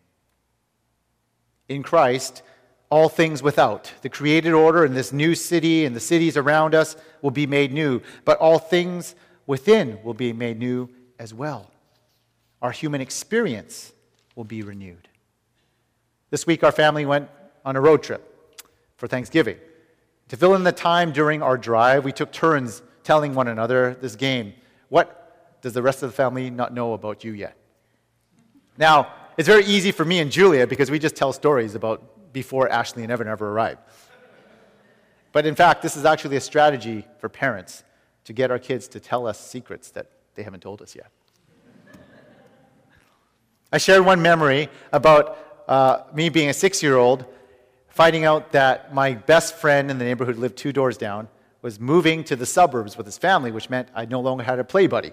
In 1.68 1.82
Christ, 1.82 2.42
all 2.90 3.08
things 3.08 3.42
without, 3.42 3.92
the 4.02 4.08
created 4.08 4.52
order 4.52 4.84
in 4.84 4.94
this 4.94 5.12
new 5.12 5.34
city 5.34 5.84
and 5.84 5.96
the 5.96 6.00
cities 6.00 6.36
around 6.36 6.75
us 6.75 6.96
will 7.22 7.30
be 7.30 7.46
made 7.46 7.72
new, 7.72 8.00
but 8.25 8.38
all 8.38 8.58
things 8.58 9.14
within 9.46 9.98
will 10.04 10.14
be 10.14 10.32
made 10.32 10.58
new 10.58 10.88
as 11.18 11.34
well. 11.34 11.70
Our 12.62 12.70
human 12.70 13.00
experience 13.00 13.92
will 14.34 14.44
be 14.44 14.62
renewed. 14.62 15.08
This 16.30 16.46
week, 16.46 16.62
our 16.62 16.72
family 16.72 17.06
went 17.06 17.28
on 17.64 17.76
a 17.76 17.80
road 17.80 18.02
trip 18.02 18.60
for 18.96 19.06
Thanksgiving. 19.08 19.56
To 20.28 20.36
fill 20.36 20.54
in 20.54 20.64
the 20.64 20.72
time 20.72 21.12
during 21.12 21.42
our 21.42 21.56
drive, 21.56 22.04
we 22.04 22.12
took 22.12 22.32
turns 22.32 22.82
telling 23.04 23.34
one 23.34 23.48
another 23.48 23.96
this 24.00 24.16
game. 24.16 24.54
What 24.88 25.60
does 25.62 25.72
the 25.72 25.82
rest 25.82 26.02
of 26.02 26.10
the 26.10 26.16
family 26.16 26.50
not 26.50 26.75
know 26.75 26.92
about 26.92 27.25
you 27.25 27.32
yet? 27.32 27.56
Now, 28.78 29.12
it's 29.37 29.49
very 29.49 29.64
easy 29.64 29.92
for 29.92 30.04
me 30.04 30.21
and 30.21 30.30
Julia 30.30 30.66
because 30.66 30.90
we 30.90 30.99
just 30.99 31.16
tell 31.16 31.33
stories 31.33 31.75
about 31.75 32.33
before 32.33 32.68
Ashley 32.68 33.02
and 33.02 33.12
Evan 33.12 33.28
ever 33.28 33.49
arrived. 33.49 33.80
But 35.33 35.47
in 35.47 35.54
fact, 35.54 35.83
this 35.83 35.97
is 35.97 36.04
actually 36.04 36.37
a 36.37 36.40
strategy 36.40 37.06
for 37.18 37.28
parents 37.28 37.85
to 38.25 38.33
get 38.33 38.50
our 38.50 38.59
kids 38.59 38.88
to 38.88 39.00
tell 39.00 39.26
us 39.26 39.38
secrets 39.38 39.90
that 39.92 40.11
they 40.35 40.42
haven't 40.42 40.61
told 40.61 40.83
us 40.83 40.95
yet. 40.95 41.11
I 43.73 43.78
shared 43.78 44.04
one 44.04 44.23
memory 44.23 44.68
about 44.92 45.38
uh, 45.68 46.04
me 46.14 46.28
being 46.28 46.49
a 46.49 46.54
six 46.54 46.83
year 46.83 46.97
old, 46.97 47.25
finding 47.88 48.25
out 48.25 48.52
that 48.52 48.95
my 48.95 49.14
best 49.14 49.56
friend 49.56 49.90
in 49.90 49.99
the 49.99 50.04
neighborhood 50.04 50.37
lived 50.37 50.56
two 50.56 50.73
doors 50.73 50.97
down, 50.97 51.28
was 51.62 51.80
moving 51.80 52.23
to 52.25 52.37
the 52.37 52.47
suburbs 52.47 52.97
with 52.97 53.06
his 53.06 53.18
family, 53.18 53.50
which 53.50 53.68
meant 53.68 53.88
I 53.95 54.04
no 54.04 54.21
longer 54.21 54.45
had 54.45 54.59
a 54.59 54.64
play 54.64 54.87
buddy. 54.87 55.12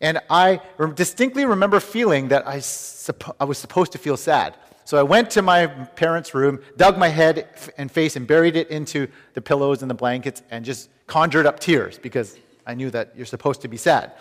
And 0.00 0.20
I 0.30 0.60
distinctly 0.94 1.44
remember 1.44 1.78
feeling 1.78 2.28
that 2.28 2.46
I, 2.46 2.58
suppo- 2.58 3.34
I 3.38 3.44
was 3.44 3.58
supposed 3.58 3.92
to 3.92 3.98
feel 3.98 4.16
sad. 4.16 4.56
So 4.84 4.98
I 4.98 5.02
went 5.02 5.30
to 5.32 5.42
my 5.42 5.66
parents' 5.66 6.34
room, 6.34 6.60
dug 6.76 6.98
my 6.98 7.08
head 7.08 7.48
and 7.76 7.92
face, 7.92 8.16
and 8.16 8.26
buried 8.26 8.56
it 8.56 8.68
into 8.70 9.08
the 9.34 9.42
pillows 9.42 9.82
and 9.82 9.90
the 9.90 9.94
blankets, 9.94 10.42
and 10.50 10.64
just 10.64 10.88
conjured 11.06 11.46
up 11.46 11.60
tears 11.60 11.98
because 11.98 12.36
I 12.66 12.74
knew 12.74 12.90
that 12.90 13.12
you're 13.14 13.26
supposed 13.26 13.60
to 13.62 13.68
be 13.68 13.76
sad. 13.76 14.12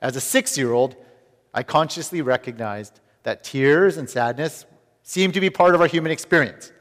As 0.00 0.16
a 0.16 0.20
six 0.20 0.56
year 0.56 0.72
old, 0.72 0.96
I 1.52 1.62
consciously 1.62 2.22
recognized 2.22 3.00
that 3.24 3.44
tears 3.44 3.96
and 3.96 4.08
sadness 4.08 4.66
seem 5.02 5.32
to 5.32 5.40
be 5.40 5.50
part 5.50 5.74
of 5.74 5.80
our 5.80 5.86
human 5.86 6.12
experience. 6.12 6.72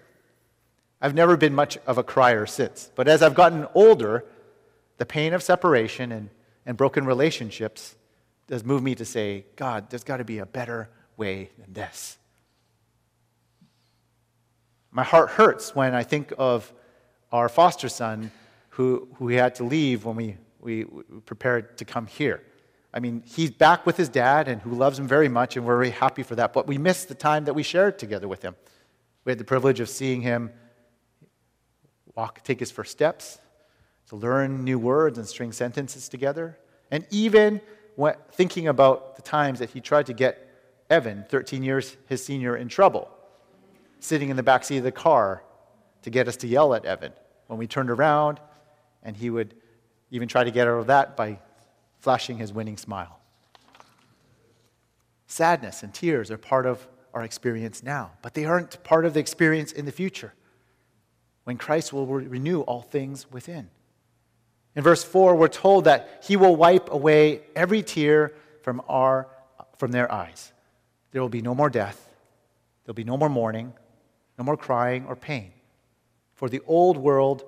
I've 1.01 1.13
never 1.13 1.35
been 1.35 1.53
much 1.53 1.77
of 1.85 1.97
a 1.97 2.03
crier 2.03 2.45
since, 2.45 2.91
but 2.95 3.07
as 3.07 3.21
I've 3.21 3.35
gotten 3.35 3.67
older, 3.73 4.23
the 4.97 5.05
pain 5.05 5.33
of 5.33 5.43
separation 5.43 6.11
and, 6.11 6.29
and 6.65 6.77
broken 6.77 7.05
relationships 7.05 7.95
does 8.47 8.63
move 8.63 8.83
me 8.83 8.95
to 8.95 9.05
say, 9.05 9.45
God, 9.55 9.89
there's 9.89 10.03
got 10.03 10.17
to 10.17 10.25
be 10.25 10.39
a 10.39 10.45
better 10.45 10.89
way 11.17 11.49
than 11.57 11.73
this. 11.73 12.17
My 14.91 15.03
heart 15.03 15.31
hurts 15.31 15.75
when 15.75 15.95
I 15.95 16.03
think 16.03 16.33
of 16.37 16.71
our 17.31 17.49
foster 17.49 17.89
son 17.89 18.31
who, 18.69 19.07
who 19.15 19.25
we 19.25 19.35
had 19.35 19.55
to 19.55 19.63
leave 19.63 20.05
when 20.05 20.15
we, 20.15 20.37
we, 20.59 20.83
we 20.85 21.03
prepared 21.25 21.77
to 21.77 21.85
come 21.85 22.05
here. 22.05 22.43
I 22.93 22.99
mean, 22.99 23.23
he's 23.25 23.49
back 23.49 23.85
with 23.87 23.97
his 23.97 24.07
dad 24.07 24.47
and 24.47 24.61
who 24.61 24.71
loves 24.71 24.99
him 24.99 25.07
very 25.07 25.27
much, 25.27 25.57
and 25.57 25.65
we're 25.65 25.77
very 25.77 25.89
happy 25.89 26.21
for 26.21 26.35
that. 26.35 26.53
But 26.53 26.67
we 26.67 26.77
missed 26.77 27.07
the 27.07 27.15
time 27.15 27.45
that 27.45 27.55
we 27.55 27.63
shared 27.63 27.97
together 27.97 28.27
with 28.27 28.43
him. 28.43 28.55
We 29.25 29.31
had 29.31 29.39
the 29.39 29.45
privilege 29.45 29.79
of 29.79 29.89
seeing 29.89 30.21
him 30.21 30.51
walk, 32.15 32.43
take 32.43 32.59
his 32.59 32.69
first 32.69 32.91
steps, 32.91 33.39
to 34.09 34.15
learn 34.15 34.63
new 34.63 34.77
words 34.77 35.17
and 35.17 35.27
string 35.27 35.51
sentences 35.51 36.07
together. 36.07 36.59
And 36.91 37.07
even 37.09 37.61
when, 37.95 38.15
thinking 38.31 38.67
about 38.67 39.15
the 39.15 39.21
times 39.21 39.59
that 39.59 39.69
he 39.69 39.81
tried 39.81 40.07
to 40.07 40.13
get 40.13 40.49
Evan, 40.89 41.25
13 41.29 41.63
years 41.63 41.97
his 42.07 42.23
senior, 42.23 42.55
in 42.55 42.67
trouble, 42.67 43.09
sitting 43.99 44.29
in 44.29 44.35
the 44.35 44.43
back 44.43 44.63
seat 44.63 44.77
of 44.77 44.83
the 44.83 44.91
car 44.91 45.43
to 46.01 46.09
get 46.09 46.27
us 46.27 46.35
to 46.37 46.47
yell 46.47 46.73
at 46.73 46.85
Evan 46.85 47.13
when 47.47 47.57
we 47.57 47.67
turned 47.67 47.89
around, 47.89 48.39
and 49.03 49.15
he 49.15 49.29
would 49.29 49.55
even 50.11 50.27
try 50.27 50.43
to 50.43 50.51
get 50.51 50.67
out 50.67 50.79
of 50.79 50.87
that 50.87 51.15
by 51.15 51.39
flashing 51.99 52.37
his 52.37 52.51
winning 52.51 52.77
smile. 52.77 53.19
Sadness 55.27 55.81
and 55.81 55.93
tears 55.93 56.29
are 56.29 56.37
part 56.37 56.65
of 56.65 56.87
our 57.13 57.23
experience 57.23 57.81
now, 57.81 58.11
but 58.21 58.33
they 58.33 58.45
aren't 58.45 58.83
part 58.83 59.05
of 59.05 59.13
the 59.13 59.19
experience 59.19 59.71
in 59.71 59.85
the 59.85 59.91
future 59.91 60.33
when 61.43 61.57
Christ 61.57 61.93
will 61.93 62.05
re- 62.05 62.27
renew 62.27 62.61
all 62.61 62.81
things 62.81 63.31
within. 63.31 63.69
In 64.75 64.83
verse 64.83 65.03
4, 65.03 65.35
we're 65.35 65.47
told 65.47 65.85
that 65.85 66.23
he 66.23 66.35
will 66.35 66.55
wipe 66.55 66.91
away 66.91 67.41
every 67.55 67.83
tear 67.83 68.33
from, 68.61 68.81
our, 68.87 69.27
from 69.77 69.91
their 69.91 70.11
eyes. 70.11 70.51
There 71.11 71.21
will 71.21 71.29
be 71.29 71.41
no 71.41 71.53
more 71.53 71.69
death, 71.69 72.09
there'll 72.83 72.95
be 72.95 73.03
no 73.03 73.17
more 73.17 73.29
mourning, 73.29 73.73
no 74.37 74.43
more 74.43 74.57
crying 74.57 75.05
or 75.05 75.15
pain. 75.15 75.51
For 76.33 76.49
the 76.49 76.61
old 76.65 76.97
world, 76.97 77.43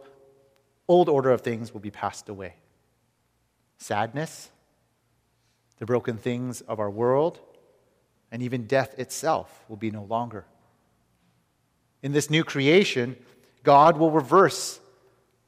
old 0.87 1.09
order 1.09 1.31
of 1.31 1.41
things 1.41 1.73
will 1.73 1.81
be 1.81 1.91
passed 1.91 2.29
away 2.29 2.55
sadness, 3.77 4.49
the 5.79 5.85
broken 5.85 6.17
things 6.17 6.61
of 6.61 6.79
our 6.79 6.89
world, 6.89 7.39
and 8.31 8.41
even 8.41 8.65
death 8.65 8.97
itself 8.97 9.65
will 9.67 9.75
be 9.75 9.91
no 9.91 10.03
longer. 10.03 10.45
In 12.01 12.11
this 12.13 12.29
new 12.29 12.43
creation, 12.43 13.17
God 13.63 13.97
will 13.97 14.11
reverse 14.11 14.79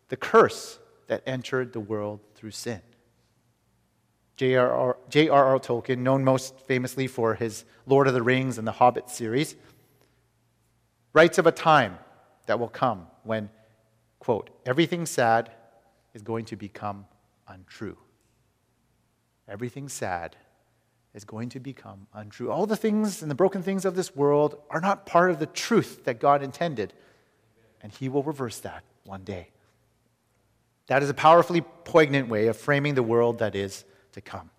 the 0.09 0.17
curse 0.17 0.77
that 1.07 1.23
entered 1.25 1.73
the 1.73 1.79
world 1.79 2.19
through 2.35 2.51
sin. 2.51 2.81
J.R.R. 4.37 4.97
Tolkien, 5.09 5.99
known 5.99 6.23
most 6.23 6.59
famously 6.67 7.07
for 7.07 7.33
his 7.33 7.65
Lord 7.87 8.07
of 8.07 8.13
the 8.13 8.21
Rings 8.21 8.59
and 8.59 8.67
the 8.67 8.73
Hobbit 8.73 9.09
series, 9.09 9.55
writes 11.13 11.39
of 11.39 11.47
a 11.47 11.51
time 11.51 11.97
that 12.45 12.59
will 12.59 12.67
come 12.67 13.07
when, 13.23 13.49
quote, 14.19 14.51
everything 14.65 15.07
sad 15.07 15.51
is 16.13 16.21
going 16.21 16.45
to 16.45 16.55
become 16.55 17.05
untrue. 17.47 17.97
Everything 19.47 19.89
sad 19.89 20.35
is 21.15 21.25
going 21.25 21.49
to 21.49 21.59
become 21.59 22.05
untrue. 22.13 22.51
All 22.51 22.67
the 22.67 22.77
things 22.77 23.23
and 23.23 23.31
the 23.31 23.35
broken 23.35 23.63
things 23.63 23.85
of 23.85 23.95
this 23.95 24.15
world 24.15 24.61
are 24.69 24.81
not 24.81 25.07
part 25.07 25.31
of 25.31 25.39
the 25.39 25.47
truth 25.47 26.03
that 26.03 26.19
God 26.19 26.43
intended, 26.43 26.93
and 27.81 27.91
He 27.91 28.07
will 28.07 28.21
reverse 28.21 28.59
that 28.59 28.83
one 29.03 29.23
day. 29.23 29.49
That 30.87 31.03
is 31.03 31.09
a 31.09 31.13
powerfully 31.13 31.61
poignant 31.61 32.29
way 32.29 32.47
of 32.47 32.57
framing 32.57 32.95
the 32.95 33.03
world 33.03 33.39
that 33.39 33.55
is 33.55 33.85
to 34.13 34.21
come. 34.21 34.49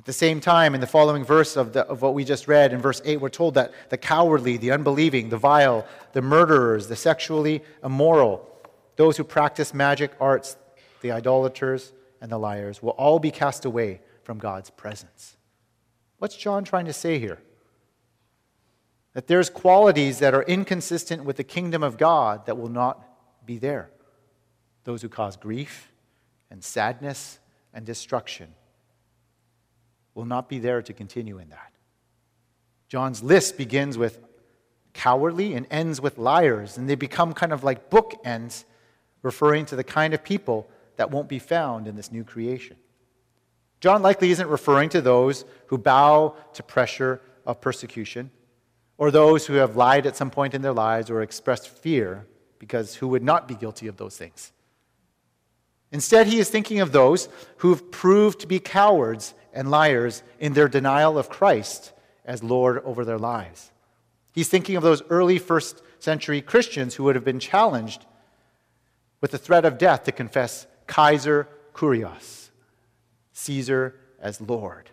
At 0.00 0.06
the 0.06 0.12
same 0.14 0.40
time, 0.40 0.74
in 0.74 0.80
the 0.80 0.86
following 0.86 1.24
verse 1.24 1.58
of, 1.58 1.74
the, 1.74 1.86
of 1.86 2.00
what 2.00 2.14
we 2.14 2.24
just 2.24 2.48
read, 2.48 2.72
in 2.72 2.80
verse 2.80 3.02
8, 3.04 3.20
we're 3.20 3.28
told 3.28 3.52
that 3.54 3.72
the 3.90 3.98
cowardly, 3.98 4.56
the 4.56 4.70
unbelieving, 4.70 5.28
the 5.28 5.36
vile, 5.36 5.86
the 6.12 6.22
murderers, 6.22 6.88
the 6.88 6.96
sexually 6.96 7.62
immoral, 7.84 8.48
those 8.96 9.18
who 9.18 9.24
practice 9.24 9.74
magic 9.74 10.12
arts, 10.18 10.56
the 11.02 11.12
idolaters, 11.12 11.92
and 12.22 12.32
the 12.32 12.38
liars 12.38 12.82
will 12.82 12.90
all 12.92 13.18
be 13.18 13.30
cast 13.30 13.66
away 13.66 14.00
from 14.24 14.38
God's 14.38 14.70
presence. 14.70 15.36
What's 16.18 16.36
John 16.36 16.64
trying 16.64 16.86
to 16.86 16.94
say 16.94 17.18
here? 17.18 17.38
That 19.12 19.26
there's 19.26 19.50
qualities 19.50 20.18
that 20.20 20.32
are 20.32 20.42
inconsistent 20.44 21.24
with 21.24 21.36
the 21.36 21.44
kingdom 21.44 21.82
of 21.82 21.98
God 21.98 22.46
that 22.46 22.56
will 22.56 22.68
not 22.70 23.04
be 23.44 23.58
there. 23.58 23.90
Those 24.84 25.02
who 25.02 25.08
cause 25.08 25.36
grief 25.36 25.90
and 26.50 26.62
sadness 26.64 27.38
and 27.72 27.84
destruction 27.84 28.54
will 30.14 30.24
not 30.24 30.48
be 30.48 30.58
there 30.58 30.82
to 30.82 30.92
continue 30.92 31.38
in 31.38 31.50
that. 31.50 31.72
John's 32.88 33.22
list 33.22 33.56
begins 33.56 33.96
with 33.96 34.20
cowardly 34.92 35.54
and 35.54 35.66
ends 35.70 36.00
with 36.00 36.18
liars, 36.18 36.76
and 36.76 36.88
they 36.88 36.96
become 36.96 37.32
kind 37.32 37.52
of 37.52 37.62
like 37.62 37.90
bookends, 37.90 38.64
referring 39.22 39.66
to 39.66 39.76
the 39.76 39.84
kind 39.84 40.14
of 40.14 40.24
people 40.24 40.68
that 40.96 41.10
won't 41.10 41.28
be 41.28 41.38
found 41.38 41.86
in 41.86 41.94
this 41.94 42.10
new 42.10 42.24
creation. 42.24 42.76
John 43.80 44.02
likely 44.02 44.30
isn't 44.30 44.48
referring 44.48 44.88
to 44.90 45.00
those 45.00 45.44
who 45.66 45.78
bow 45.78 46.34
to 46.54 46.62
pressure 46.62 47.20
of 47.46 47.60
persecution 47.60 48.30
or 48.98 49.10
those 49.10 49.46
who 49.46 49.54
have 49.54 49.76
lied 49.76 50.06
at 50.06 50.16
some 50.16 50.30
point 50.30 50.52
in 50.52 50.60
their 50.60 50.72
lives 50.72 51.08
or 51.10 51.22
expressed 51.22 51.68
fear, 51.68 52.26
because 52.58 52.96
who 52.96 53.08
would 53.08 53.22
not 53.22 53.48
be 53.48 53.54
guilty 53.54 53.86
of 53.86 53.96
those 53.96 54.16
things? 54.16 54.52
Instead, 55.92 56.26
he 56.26 56.38
is 56.38 56.48
thinking 56.48 56.80
of 56.80 56.92
those 56.92 57.28
who've 57.58 57.90
proved 57.90 58.40
to 58.40 58.46
be 58.46 58.60
cowards 58.60 59.34
and 59.52 59.70
liars 59.70 60.22
in 60.38 60.52
their 60.52 60.68
denial 60.68 61.18
of 61.18 61.28
Christ 61.28 61.92
as 62.24 62.42
Lord 62.42 62.78
over 62.84 63.04
their 63.04 63.18
lives. 63.18 63.72
He's 64.32 64.48
thinking 64.48 64.76
of 64.76 64.82
those 64.82 65.02
early 65.10 65.38
first 65.38 65.82
century 65.98 66.40
Christians 66.40 66.94
who 66.94 67.04
would 67.04 67.16
have 67.16 67.24
been 67.24 67.40
challenged 67.40 68.06
with 69.20 69.32
the 69.32 69.38
threat 69.38 69.64
of 69.64 69.78
death 69.78 70.04
to 70.04 70.12
confess 70.12 70.66
Kaiser 70.86 71.48
Kurios, 71.74 72.50
Caesar 73.32 73.96
as 74.20 74.40
Lord. 74.40 74.90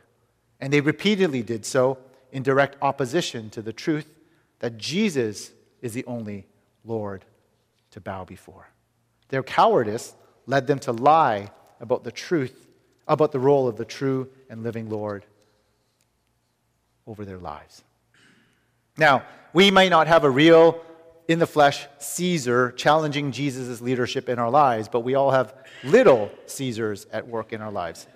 And 0.59 0.73
they 0.73 0.81
repeatedly 0.81 1.43
did 1.43 1.65
so 1.65 1.99
in 2.31 2.43
direct 2.43 2.77
opposition 2.81 3.49
to 3.51 3.61
the 3.61 3.73
truth 3.73 4.17
that 4.59 4.77
Jesus 4.77 5.51
is 5.81 5.93
the 5.93 6.05
only 6.05 6.47
Lord 6.83 7.23
to 7.91 8.01
bow 8.01 8.25
before. 8.25 8.67
Their 9.29 9.43
cowardice 9.43 10.15
led 10.47 10.65
them 10.65 10.79
to 10.79 10.91
lie 10.91 11.51
about 11.79 12.03
the 12.03 12.11
truth, 12.11 12.67
about 13.07 13.31
the 13.31 13.39
role 13.39 13.67
of 13.67 13.77
the 13.77 13.85
true 13.85 14.29
and 14.49 14.63
living 14.63 14.89
Lord 14.89 15.25
over 17.05 17.25
their 17.25 17.37
lives. 17.37 17.83
Now, 18.97 19.23
we 19.53 19.69
might 19.69 19.89
not 19.89 20.07
have 20.07 20.23
a 20.23 20.29
real 20.29 20.81
in 21.27 21.39
the 21.39 21.47
flesh 21.47 21.85
Caesar 21.99 22.71
challenging 22.71 23.31
Jesus' 23.31 23.81
leadership 23.81 24.29
in 24.29 24.39
our 24.39 24.49
lives, 24.49 24.87
but 24.87 25.01
we 25.01 25.15
all 25.15 25.31
have 25.31 25.53
little 25.83 26.31
Caesars 26.45 27.05
at 27.11 27.27
work 27.27 27.53
in 27.53 27.61
our 27.61 27.71
lives. 27.71 28.07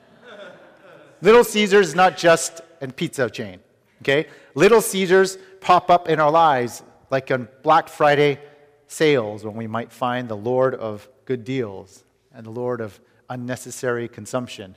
little 1.21 1.43
Caesars 1.43 1.89
is 1.89 1.95
not 1.95 2.17
just 2.17 2.61
a 2.81 2.87
pizza 2.87 3.29
chain, 3.29 3.59
okay? 4.01 4.27
Little 4.55 4.81
Caesars 4.81 5.37
pop 5.59 5.89
up 5.89 6.07
in 6.07 6.19
our 6.19 6.31
lives 6.31 6.83
like 7.09 7.29
on 7.31 7.47
Black 7.63 7.89
Friday 7.89 8.39
sales 8.87 9.43
when 9.43 9.55
we 9.55 9.67
might 9.67 9.91
find 9.91 10.27
the 10.27 10.37
Lord 10.37 10.73
of 10.75 11.07
good 11.25 11.43
deals 11.43 12.03
and 12.33 12.45
the 12.45 12.51
Lord 12.51 12.81
of 12.81 12.99
unnecessary 13.29 14.07
consumption 14.07 14.75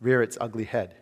rear 0.00 0.22
its 0.22 0.38
ugly 0.40 0.64
head. 0.64 0.94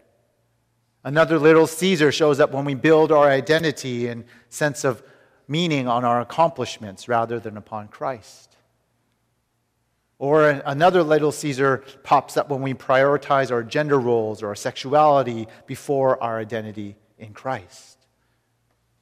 Another 1.03 1.39
little 1.39 1.67
Caesar 1.67 2.13
shows 2.13 2.41
up 2.41 2.53
when 2.53 2.65
we 2.65 2.75
build 2.75 3.11
our 3.11 3.29
identity 3.29 4.09
and 4.09 4.25
sense 4.51 4.85
of 4.85 5.03
meaning 5.49 5.89
on 5.89 6.05
our 6.05 6.21
accomplishments 6.21 7.09
rather 7.09 7.41
than 7.41 7.57
upon 7.57 7.89
Christ. 7.89 8.57
Or 10.19 10.51
another 10.51 11.03
little 11.03 11.33
Caesar 11.33 11.83
pops 12.05 12.37
up 12.37 12.51
when 12.51 12.61
we 12.61 12.75
prioritize 12.75 13.51
our 13.51 13.63
gender 13.63 13.99
roles 13.99 14.43
or 14.43 14.49
our 14.49 14.55
sexuality 14.55 15.49
before 15.67 16.23
our 16.23 16.39
identity 16.39 16.97
in 17.19 17.33
Christ. 17.33 17.97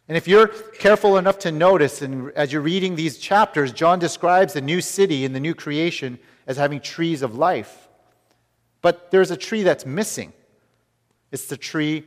And 0.07 0.17
if 0.17 0.29
you're 0.29 0.47
careful 0.47 1.19
enough 1.19 1.41
to 1.41 1.53
notice, 1.53 2.01
and 2.01 2.31
as 2.33 2.53
you're 2.53 2.63
reading 2.63 2.95
these 2.95 3.19
chapters, 3.19 3.73
John 3.73 3.99
describes 3.99 4.55
the 4.55 4.61
new 4.61 4.81
city 4.81 5.25
and 5.25 5.35
the 5.35 5.41
new 5.41 5.55
creation 5.55 6.21
as 6.49 6.57
having 6.57 6.81
trees 6.81 7.23
of 7.23 7.37
life. 7.37 7.89
But 8.83 9.13
there's 9.13 9.31
a 9.31 9.37
tree 9.37 9.63
that's 9.63 9.87
missing. 9.87 10.33
It's 11.31 11.47
the 11.47 11.57
tree, 11.57 12.05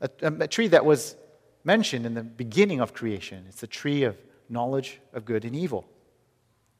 a, 0.00 0.08
a 0.22 0.48
tree 0.48 0.68
that 0.68 0.86
was 0.86 1.16
mentioned 1.64 2.06
in 2.06 2.14
the 2.14 2.22
beginning 2.22 2.80
of 2.80 2.94
creation. 2.94 3.44
It's 3.48 3.60
the 3.60 3.66
tree 3.66 4.04
of 4.04 4.16
knowledge 4.48 5.00
of 5.12 5.26
good 5.26 5.44
and 5.44 5.56
evil. 5.56 5.86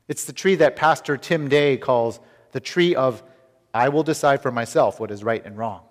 It's 0.08 0.24
the 0.24 0.32
tree 0.32 0.54
that 0.56 0.76
Pastor 0.76 1.16
Tim 1.16 1.48
Day 1.48 1.76
calls 1.76 2.20
the 2.52 2.60
tree 2.60 2.94
of, 2.94 3.22
I 3.72 3.88
will 3.88 4.02
decide 4.02 4.40
for 4.42 4.52
myself 4.52 5.00
what 5.00 5.10
is 5.10 5.24
right 5.24 5.44
and 5.44 5.58
wrong. 5.58 5.82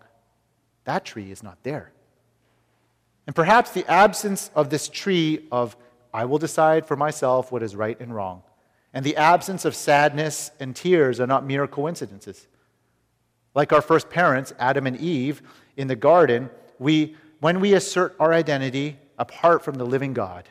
That 0.86 1.04
tree 1.04 1.32
is 1.32 1.44
not 1.44 1.58
there. 1.64 1.92
And 3.26 3.36
perhaps 3.36 3.72
the 3.72 3.90
absence 3.90 4.52
of 4.56 4.70
this 4.70 4.88
tree 4.88 5.48
of, 5.52 5.76
I 6.14 6.26
will 6.26 6.38
decide 6.38 6.86
for 6.86 6.96
myself 6.96 7.52
what 7.52 7.64
is 7.64 7.76
right 7.76 8.00
and 8.00 8.14
wrong, 8.14 8.44
and 8.94 9.04
the 9.06 9.18
absence 9.18 9.66
of 9.66 9.76
sadness 9.76 10.52
and 10.60 10.76
tears 10.76 11.20
are 11.20 11.28
not 11.28 11.46
mere 11.46 11.68
coincidences. 11.68 12.48
Like 13.56 13.74
our 13.74 13.82
first 13.82 14.10
parents, 14.10 14.54
Adam 14.60 14.88
and 14.88 14.98
Eve, 14.98 15.42
in 15.76 15.88
the 15.88 15.96
garden, 15.96 16.50
we 16.80 17.16
when 17.40 17.60
we 17.60 17.74
assert 17.74 18.16
our 18.20 18.32
identity 18.32 18.98
apart 19.18 19.64
from 19.66 19.76
the 19.76 19.86
living 19.86 20.14
God, 20.14 20.48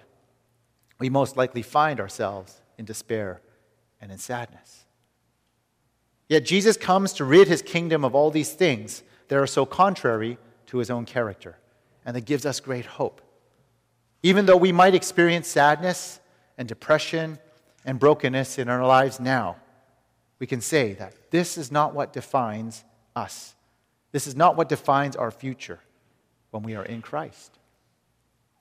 we 0.99 1.09
most 1.09 1.39
likely 1.39 1.63
find 1.63 1.99
ourselves 1.99 2.61
in 2.77 2.85
despair 2.85 3.41
and 3.99 4.13
in 4.13 4.19
sadness. 4.19 4.85
Yet 6.29 6.45
Jesus 6.45 6.77
comes 6.77 7.15
to 7.15 7.25
rid 7.25 7.49
his 7.49 7.63
kingdom 7.63 8.05
of 8.05 8.15
all 8.15 8.31
these 8.31 8.53
things 8.53 9.03
that 9.29 9.39
are 9.39 9.47
so 9.47 9.65
contrary 9.65 10.37
to 10.67 10.79
his 10.79 10.91
own 10.91 11.07
character, 11.07 11.57
and 12.05 12.15
that 12.15 12.27
gives 12.27 12.45
us 12.45 12.61
great 12.61 12.85
hope. 12.85 13.23
Even 14.23 14.47
though 14.47 14.57
we 14.57 14.71
might 14.71 14.95
experience 14.95 15.49
sadness 15.49 16.21
and 16.59 16.69
depression 16.69 17.39
and 17.85 17.99
brokenness 17.99 18.59
in 18.59 18.69
our 18.69 18.87
lives 18.87 19.19
now, 19.21 19.57
we 20.39 20.47
can 20.47 20.61
say 20.61 20.93
that 20.95 21.15
this 21.31 21.57
is 21.57 21.71
not 21.71 21.95
what 21.95 22.13
defines 22.13 22.85
us. 23.15 23.55
This 24.11 24.27
is 24.27 24.37
not 24.37 24.57
what 24.57 24.69
defines 24.69 25.17
our 25.17 25.31
future 25.31 25.81
when 26.51 26.63
we 26.63 26.75
are 26.75 26.85
in 26.85 27.03
Christ. 27.03 27.59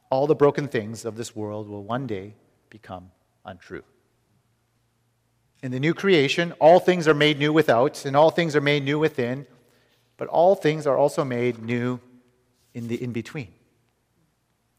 All 0.09 0.27
the 0.27 0.35
broken 0.35 0.67
things 0.67 1.05
of 1.05 1.15
this 1.15 1.35
world 1.35 1.67
will 1.67 1.83
one 1.83 2.07
day 2.07 2.35
become 2.69 3.11
untrue. 3.45 3.83
In 5.63 5.71
the 5.71 5.79
new 5.79 5.93
creation, 5.93 6.53
all 6.53 6.79
things 6.79 7.07
are 7.07 7.13
made 7.13 7.37
new 7.37 7.53
without, 7.53 8.05
and 8.05 8.15
all 8.15 8.31
things 8.31 8.55
are 8.55 8.61
made 8.61 8.83
new 8.83 8.97
within, 8.97 9.45
but 10.17 10.27
all 10.27 10.55
things 10.55 10.87
are 10.87 10.97
also 10.97 11.23
made 11.23 11.59
new 11.59 11.99
in 12.73 12.87
the 12.87 13.01
in 13.01 13.11
between. 13.11 13.49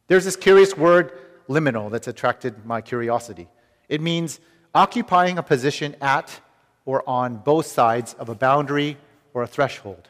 There's 0.09 0.25
this 0.25 0.37
curious 0.37 0.77
word, 0.77 1.13
liminal, 1.49 1.91
that's 1.91 2.09
attracted 2.09 2.67
my 2.67 2.81
curiosity. 2.81 3.49
It 3.93 4.01
means 4.01 4.41
occupying 4.75 5.37
a 5.37 5.43
position 5.43 5.95
at 6.01 6.41
or 6.87 7.07
on 7.07 7.37
both 7.37 7.67
sides 7.67 8.15
of 8.15 8.31
a 8.31 8.35
boundary 8.35 8.97
or 9.35 9.43
a 9.43 9.47
threshold. 9.47 10.09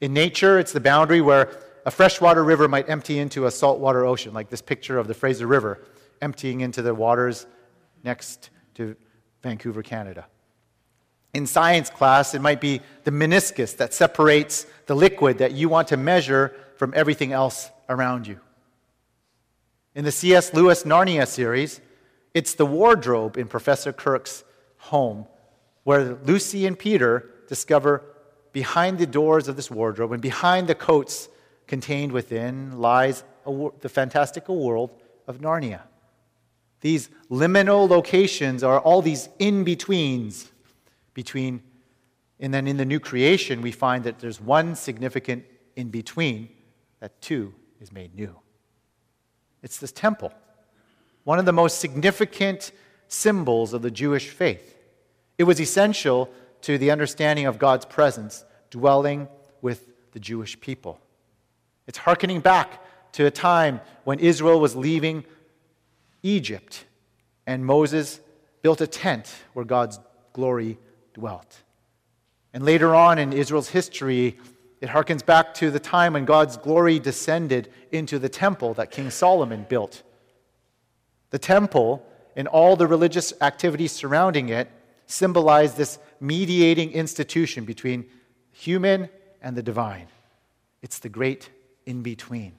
In 0.00 0.12
nature, 0.12 0.60
it's 0.60 0.70
the 0.70 0.78
boundary 0.78 1.20
where 1.20 1.58
a 1.84 1.90
freshwater 1.90 2.44
river 2.44 2.68
might 2.68 2.88
empty 2.88 3.18
into 3.18 3.46
a 3.46 3.50
saltwater 3.50 4.06
ocean, 4.06 4.32
like 4.32 4.48
this 4.48 4.62
picture 4.62 4.96
of 4.96 5.08
the 5.08 5.14
Fraser 5.14 5.48
River 5.48 5.80
emptying 6.22 6.60
into 6.60 6.82
the 6.82 6.94
waters 6.94 7.46
next 8.04 8.50
to 8.74 8.94
Vancouver, 9.42 9.82
Canada. 9.82 10.26
In 11.34 11.48
science 11.48 11.90
class, 11.90 12.32
it 12.32 12.42
might 12.42 12.60
be 12.60 12.80
the 13.02 13.10
meniscus 13.10 13.76
that 13.78 13.92
separates 13.92 14.68
the 14.86 14.94
liquid 14.94 15.38
that 15.38 15.50
you 15.50 15.68
want 15.68 15.88
to 15.88 15.96
measure 15.96 16.54
from 16.76 16.92
everything 16.94 17.32
else 17.32 17.70
around 17.88 18.28
you. 18.28 18.38
In 19.96 20.04
the 20.04 20.12
C.S. 20.12 20.54
Lewis 20.54 20.84
Narnia 20.84 21.26
series, 21.26 21.80
it's 22.34 22.54
the 22.54 22.66
wardrobe 22.66 23.38
in 23.38 23.46
Professor 23.46 23.92
Kirke's 23.92 24.44
home 24.76 25.26
where 25.84 26.14
Lucy 26.24 26.66
and 26.66 26.78
Peter 26.78 27.30
discover 27.48 28.02
behind 28.52 28.98
the 28.98 29.06
doors 29.06 29.48
of 29.48 29.56
this 29.56 29.70
wardrobe 29.70 30.12
and 30.12 30.20
behind 30.20 30.66
the 30.66 30.74
coats 30.74 31.28
contained 31.66 32.12
within 32.12 32.78
lies 32.78 33.24
the 33.80 33.88
fantastical 33.88 34.58
world 34.58 34.90
of 35.26 35.38
Narnia. 35.38 35.82
These 36.80 37.08
liminal 37.30 37.88
locations 37.88 38.62
are 38.62 38.80
all 38.80 39.00
these 39.00 39.28
in 39.38 39.64
betweens 39.64 40.50
between, 41.14 41.62
and 42.40 42.52
then 42.52 42.66
in 42.66 42.76
the 42.76 42.84
new 42.84 43.00
creation, 43.00 43.62
we 43.62 43.72
find 43.72 44.04
that 44.04 44.18
there's 44.18 44.40
one 44.40 44.74
significant 44.74 45.44
in 45.76 45.88
between 45.88 46.48
that 47.00 47.20
too 47.20 47.54
is 47.80 47.92
made 47.92 48.14
new. 48.14 48.38
It's 49.62 49.78
this 49.78 49.92
temple, 49.92 50.32
one 51.24 51.38
of 51.38 51.46
the 51.46 51.52
most 51.52 51.80
significant 51.80 52.72
symbols 53.08 53.72
of 53.72 53.82
the 53.82 53.90
Jewish 53.90 54.28
faith. 54.28 54.76
It 55.38 55.44
was 55.44 55.60
essential 55.60 56.30
to 56.62 56.78
the 56.78 56.90
understanding 56.90 57.46
of 57.46 57.58
God's 57.58 57.84
presence 57.84 58.44
dwelling 58.70 59.28
with 59.60 59.88
the 60.12 60.20
Jewish 60.20 60.58
people. 60.60 61.00
It's 61.86 61.98
hearkening 61.98 62.40
back 62.40 62.80
to 63.12 63.26
a 63.26 63.30
time 63.30 63.80
when 64.04 64.18
Israel 64.18 64.60
was 64.60 64.74
leaving 64.74 65.24
Egypt 66.22 66.84
and 67.46 67.64
Moses 67.64 68.20
built 68.62 68.80
a 68.80 68.86
tent 68.86 69.34
where 69.52 69.64
God's 69.64 69.98
glory 70.32 70.78
dwelt. 71.12 71.62
And 72.52 72.64
later 72.64 72.94
on 72.94 73.18
in 73.18 73.32
Israel's 73.32 73.68
history, 73.68 74.38
it 74.80 74.88
harkens 74.88 75.24
back 75.24 75.54
to 75.54 75.70
the 75.70 75.80
time 75.80 76.14
when 76.14 76.24
God's 76.24 76.56
glory 76.56 76.98
descended 76.98 77.70
into 77.92 78.18
the 78.18 78.28
temple 78.28 78.74
that 78.74 78.90
King 78.90 79.10
Solomon 79.10 79.66
built. 79.68 80.02
The 81.34 81.40
temple 81.40 82.06
and 82.36 82.46
all 82.46 82.76
the 82.76 82.86
religious 82.86 83.32
activities 83.40 83.90
surrounding 83.90 84.50
it 84.50 84.70
symbolize 85.06 85.74
this 85.74 85.98
mediating 86.20 86.92
institution 86.92 87.64
between 87.64 88.04
human 88.52 89.08
and 89.42 89.56
the 89.56 89.62
divine. 89.64 90.06
It's 90.80 91.00
the 91.00 91.08
great 91.08 91.50
in 91.86 92.04
between. 92.04 92.52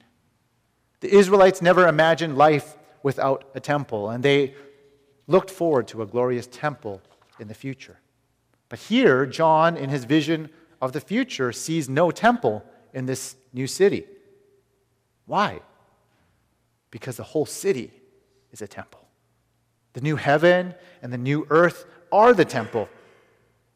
The 1.00 1.10
Israelites 1.10 1.62
never 1.62 1.88
imagined 1.88 2.36
life 2.36 2.76
without 3.02 3.48
a 3.54 3.60
temple, 3.60 4.10
and 4.10 4.22
they 4.22 4.54
looked 5.26 5.50
forward 5.50 5.88
to 5.88 6.02
a 6.02 6.06
glorious 6.06 6.46
temple 6.46 7.00
in 7.40 7.48
the 7.48 7.54
future. 7.54 7.96
But 8.68 8.80
here, 8.80 9.24
John, 9.24 9.78
in 9.78 9.88
his 9.88 10.04
vision 10.04 10.50
of 10.82 10.92
the 10.92 11.00
future, 11.00 11.50
sees 11.50 11.88
no 11.88 12.10
temple 12.10 12.62
in 12.92 13.06
this 13.06 13.36
new 13.54 13.68
city. 13.68 14.04
Why? 15.24 15.60
Because 16.90 17.16
the 17.16 17.22
whole 17.22 17.46
city 17.46 18.02
is 18.52 18.62
a 18.62 18.68
temple. 18.68 19.06
The 19.92 20.00
new 20.00 20.16
heaven 20.16 20.74
and 21.02 21.12
the 21.12 21.18
new 21.18 21.46
earth 21.50 21.86
are 22.12 22.32
the 22.34 22.44
temple. 22.44 22.88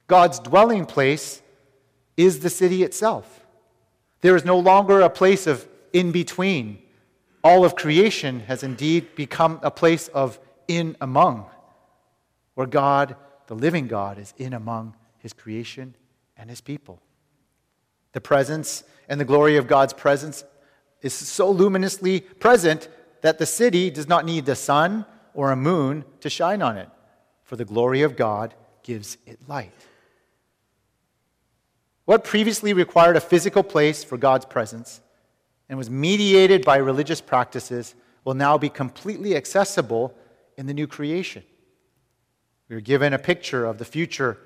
God's 0.06 0.38
dwelling 0.38 0.86
place 0.86 1.40
is 2.16 2.40
the 2.40 2.50
city 2.50 2.82
itself. 2.82 3.46
There 4.20 4.36
is 4.36 4.44
no 4.44 4.58
longer 4.58 5.00
a 5.00 5.10
place 5.10 5.46
of 5.46 5.66
in 5.92 6.12
between. 6.12 6.82
All 7.42 7.64
of 7.64 7.74
creation 7.74 8.40
has 8.40 8.62
indeed 8.62 9.14
become 9.14 9.60
a 9.62 9.70
place 9.70 10.08
of 10.08 10.38
in 10.68 10.96
among, 11.00 11.46
where 12.54 12.66
God, 12.66 13.16
the 13.46 13.56
living 13.56 13.88
God, 13.88 14.18
is 14.18 14.34
in 14.36 14.52
among 14.52 14.94
his 15.18 15.32
creation 15.32 15.94
and 16.36 16.50
his 16.50 16.60
people. 16.60 17.00
The 18.12 18.20
presence 18.20 18.84
and 19.08 19.20
the 19.20 19.24
glory 19.24 19.56
of 19.56 19.66
God's 19.66 19.92
presence 19.92 20.44
is 21.02 21.12
so 21.14 21.50
luminously 21.50 22.20
present 22.20 22.88
that 23.22 23.38
the 23.38 23.46
city 23.46 23.90
does 23.90 24.08
not 24.08 24.24
need 24.24 24.46
the 24.46 24.56
sun 24.56 25.04
or 25.34 25.50
a 25.50 25.56
moon 25.56 26.04
to 26.20 26.30
shine 26.30 26.62
on 26.62 26.76
it, 26.76 26.88
for 27.44 27.56
the 27.56 27.64
glory 27.64 28.02
of 28.02 28.16
God 28.16 28.54
gives 28.82 29.16
it 29.26 29.38
light. 29.48 29.72
What 32.04 32.24
previously 32.24 32.72
required 32.72 33.16
a 33.16 33.20
physical 33.20 33.62
place 33.62 34.02
for 34.02 34.16
God's 34.18 34.46
presence 34.46 35.00
and 35.68 35.78
was 35.78 35.88
mediated 35.88 36.64
by 36.64 36.78
religious 36.78 37.20
practices 37.20 37.94
will 38.24 38.34
now 38.34 38.58
be 38.58 38.68
completely 38.68 39.36
accessible 39.36 40.14
in 40.56 40.66
the 40.66 40.74
new 40.74 40.86
creation. 40.86 41.44
We 42.68 42.76
are 42.76 42.80
given 42.80 43.12
a 43.12 43.18
picture 43.18 43.64
of 43.64 43.78
the 43.78 43.84
future 43.84 44.38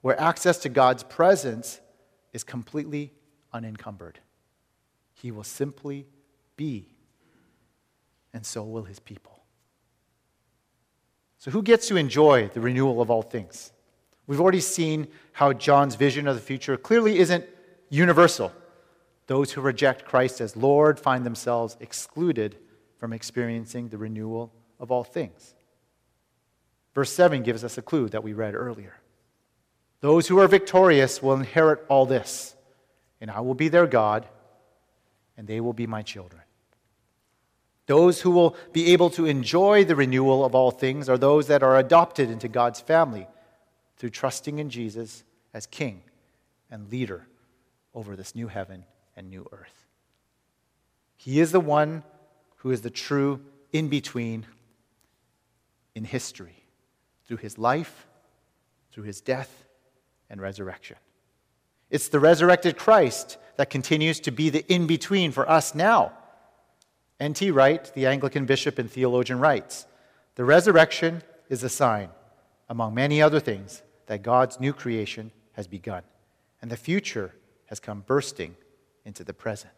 where 0.00 0.20
access 0.20 0.58
to 0.58 0.68
God's 0.68 1.02
presence 1.02 1.80
is 2.32 2.44
completely 2.44 3.12
unencumbered. 3.52 4.18
He 5.14 5.30
will 5.30 5.44
simply 5.44 6.06
be, 6.56 6.93
and 8.34 8.44
so 8.44 8.64
will 8.64 8.82
his 8.82 8.98
people. 8.98 9.42
So, 11.38 11.50
who 11.50 11.62
gets 11.62 11.88
to 11.88 11.96
enjoy 11.96 12.48
the 12.48 12.60
renewal 12.60 13.00
of 13.00 13.10
all 13.10 13.22
things? 13.22 13.72
We've 14.26 14.40
already 14.40 14.60
seen 14.60 15.08
how 15.32 15.52
John's 15.52 15.94
vision 15.94 16.26
of 16.26 16.34
the 16.34 16.40
future 16.40 16.76
clearly 16.76 17.18
isn't 17.18 17.44
universal. 17.88 18.52
Those 19.26 19.52
who 19.52 19.60
reject 19.60 20.04
Christ 20.04 20.40
as 20.40 20.56
Lord 20.56 20.98
find 20.98 21.24
themselves 21.24 21.76
excluded 21.80 22.56
from 22.98 23.12
experiencing 23.12 23.88
the 23.88 23.98
renewal 23.98 24.52
of 24.80 24.90
all 24.90 25.04
things. 25.04 25.54
Verse 26.94 27.12
7 27.12 27.42
gives 27.42 27.64
us 27.64 27.76
a 27.76 27.82
clue 27.82 28.08
that 28.08 28.22
we 28.22 28.32
read 28.32 28.54
earlier. 28.54 28.94
Those 30.00 30.28
who 30.28 30.38
are 30.38 30.48
victorious 30.48 31.22
will 31.22 31.34
inherit 31.34 31.84
all 31.88 32.06
this, 32.06 32.54
and 33.20 33.30
I 33.30 33.40
will 33.40 33.54
be 33.54 33.68
their 33.68 33.86
God, 33.86 34.26
and 35.36 35.46
they 35.46 35.60
will 35.60 35.72
be 35.72 35.86
my 35.86 36.02
children. 36.02 36.43
Those 37.86 38.22
who 38.22 38.30
will 38.30 38.56
be 38.72 38.92
able 38.92 39.10
to 39.10 39.26
enjoy 39.26 39.84
the 39.84 39.96
renewal 39.96 40.44
of 40.44 40.54
all 40.54 40.70
things 40.70 41.08
are 41.08 41.18
those 41.18 41.48
that 41.48 41.62
are 41.62 41.78
adopted 41.78 42.30
into 42.30 42.48
God's 42.48 42.80
family 42.80 43.26
through 43.96 44.10
trusting 44.10 44.58
in 44.58 44.70
Jesus 44.70 45.24
as 45.52 45.66
King 45.66 46.02
and 46.70 46.90
leader 46.90 47.26
over 47.94 48.16
this 48.16 48.34
new 48.34 48.48
heaven 48.48 48.84
and 49.16 49.28
new 49.28 49.46
earth. 49.52 49.86
He 51.16 51.40
is 51.40 51.52
the 51.52 51.60
one 51.60 52.02
who 52.56 52.70
is 52.70 52.80
the 52.80 52.90
true 52.90 53.40
in 53.72 53.88
between 53.88 54.46
in 55.94 56.04
history 56.04 56.64
through 57.26 57.36
his 57.38 57.58
life, 57.58 58.06
through 58.92 59.04
his 59.04 59.20
death, 59.20 59.64
and 60.30 60.40
resurrection. 60.40 60.96
It's 61.90 62.08
the 62.08 62.20
resurrected 62.20 62.76
Christ 62.76 63.36
that 63.56 63.70
continues 63.70 64.20
to 64.20 64.30
be 64.30 64.50
the 64.50 64.64
in 64.72 64.86
between 64.86 65.30
for 65.30 65.48
us 65.48 65.74
now. 65.74 66.12
N.T. 67.20 67.50
Wright, 67.52 67.92
the 67.94 68.06
Anglican 68.06 68.44
bishop 68.44 68.78
and 68.78 68.90
theologian, 68.90 69.38
writes 69.38 69.86
The 70.34 70.44
resurrection 70.44 71.22
is 71.48 71.62
a 71.62 71.68
sign, 71.68 72.10
among 72.68 72.94
many 72.94 73.22
other 73.22 73.40
things, 73.40 73.82
that 74.06 74.22
God's 74.22 74.58
new 74.58 74.72
creation 74.72 75.30
has 75.52 75.66
begun, 75.66 76.02
and 76.60 76.70
the 76.70 76.76
future 76.76 77.34
has 77.66 77.78
come 77.78 78.02
bursting 78.06 78.56
into 79.04 79.24
the 79.24 79.34
present. 79.34 79.72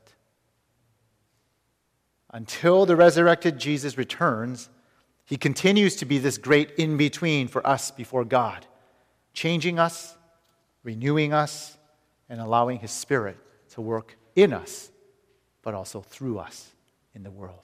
until 2.33 2.85
the 2.85 2.97
resurrected 2.97 3.59
Jesus 3.59 3.97
returns, 3.97 4.69
he 5.25 5.37
continues 5.37 5.97
to 5.97 6.05
be 6.05 6.19
this 6.19 6.37
great 6.37 6.71
in 6.73 6.97
between 6.97 7.49
for 7.49 7.67
us 7.67 7.91
before 7.91 8.25
God, 8.25 8.67
changing 9.33 9.79
us, 9.79 10.17
renewing 10.83 11.33
us, 11.33 11.79
and 12.29 12.41
allowing 12.41 12.79
his 12.79 12.91
Spirit 12.91 13.39
to 13.71 13.81
work 13.81 14.17
in 14.35 14.53
us, 14.53 14.91
but 15.63 15.73
also 15.73 16.01
through 16.03 16.39
us 16.39 16.76
in 17.17 17.25
the 17.25 17.31
world. 17.31 17.63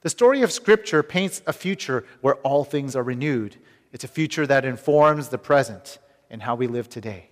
The 0.00 0.08
story 0.08 0.42
of 0.42 0.50
Scripture 0.50 1.02
paints 1.02 1.42
a 1.46 1.52
future 1.52 2.06
where 2.22 2.36
all 2.36 2.64
things 2.64 2.96
are 2.96 3.02
renewed. 3.02 3.56
It's 3.92 4.04
a 4.04 4.08
future 4.08 4.46
that 4.46 4.64
informs 4.64 5.28
the 5.28 5.38
present 5.38 5.98
and 6.30 6.42
how 6.42 6.54
we 6.54 6.66
live 6.66 6.88
today. 6.88 7.28